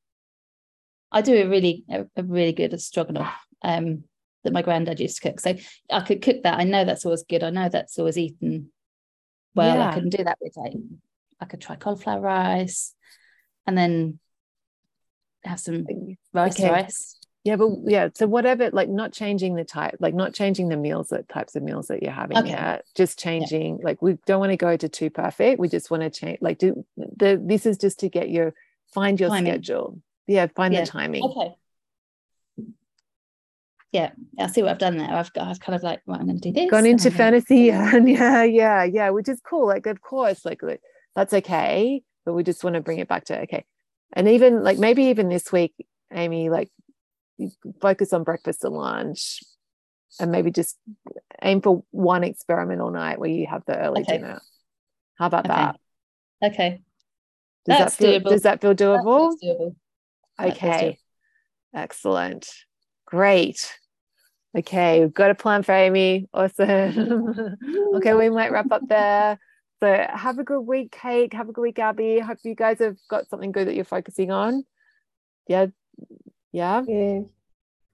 [1.12, 3.34] I do a really a, a really good stroganoff
[3.64, 4.04] um
[4.44, 5.56] that my granddad used to cook so
[5.92, 8.72] I could cook that I know that's always good I know that's always eaten
[9.58, 9.76] well.
[9.76, 9.90] Yeah.
[9.90, 10.74] I can do that with like
[11.42, 12.94] I could try cauliflower rice,
[13.66, 14.20] and then
[15.44, 15.86] have some
[16.34, 16.72] rice okay.
[16.72, 17.20] rice.
[17.44, 21.10] Yeah, but yeah, so whatever, like not changing the type, like not changing the meals
[21.10, 22.50] that types of meals that you're having okay.
[22.50, 23.78] yet, just changing.
[23.80, 23.86] Yeah.
[23.86, 25.60] Like we don't want to go to too perfect.
[25.60, 26.40] We just want to change.
[26.42, 28.54] Like do the this is just to get your
[28.94, 29.54] find your timing.
[29.54, 30.02] schedule.
[30.28, 30.82] Yeah, find yeah.
[30.82, 31.24] the timing.
[31.24, 31.56] Okay.
[33.94, 35.10] Yeah, I see what I've done there.
[35.10, 36.70] I've got, I was kind of like, well, I'm going to do this.
[36.70, 39.66] Gone into fantasy, and yeah, yeah, yeah, which is cool.
[39.66, 40.82] Like, of course, like, like
[41.16, 43.66] that's okay, but we just want to bring it back to okay,
[44.14, 45.74] and even like maybe even this week,
[46.12, 46.70] Amy, like
[47.82, 49.42] focus on breakfast and lunch
[50.20, 50.78] and maybe just
[51.42, 54.18] aim for one experimental night where you have the early okay.
[54.18, 54.42] dinner.
[55.18, 55.56] How about okay.
[55.56, 55.80] that?
[56.44, 56.82] Okay.
[57.66, 58.30] Does That's that feel, doable.
[58.30, 59.34] Does that feel doable?
[59.44, 59.76] doable.
[60.40, 60.98] Okay.
[61.74, 62.50] Excellent.
[63.06, 63.78] Great.
[64.58, 66.28] Okay, we've got a plan for Amy.
[66.34, 67.56] Awesome.
[67.96, 69.38] okay, we might wrap up there.
[69.80, 71.34] So have a good week, Kate.
[71.34, 72.20] Have a good week, Abby.
[72.20, 74.64] Hope you guys have got something good that you're focusing on.
[75.48, 75.68] Yeah,
[76.52, 76.84] yeah.
[76.88, 77.20] Yeah.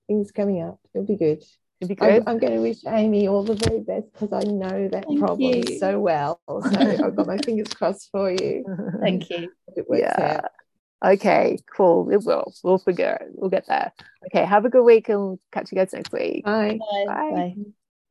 [0.08, 0.80] Things coming up.
[0.94, 1.44] It'll be good.
[1.82, 2.22] It'll be good.
[2.22, 5.20] I'm, I'm going to wish Amy all the very best because I know that Thank
[5.20, 5.80] problem you.
[5.80, 6.40] so well.
[6.48, 8.64] So I've got my fingers crossed for you.
[9.02, 9.52] Thank you.
[9.76, 10.42] It works yeah.
[10.44, 10.52] out.
[11.04, 12.10] Okay, cool.
[12.10, 12.54] It will.
[12.64, 13.28] We'll figure it.
[13.34, 13.92] We'll get there.
[14.28, 16.46] Okay, have a good week and catch you guys next week.
[16.46, 16.80] Bye.
[16.80, 17.06] Bye.
[17.06, 17.32] Bye.
[17.32, 17.56] Bye.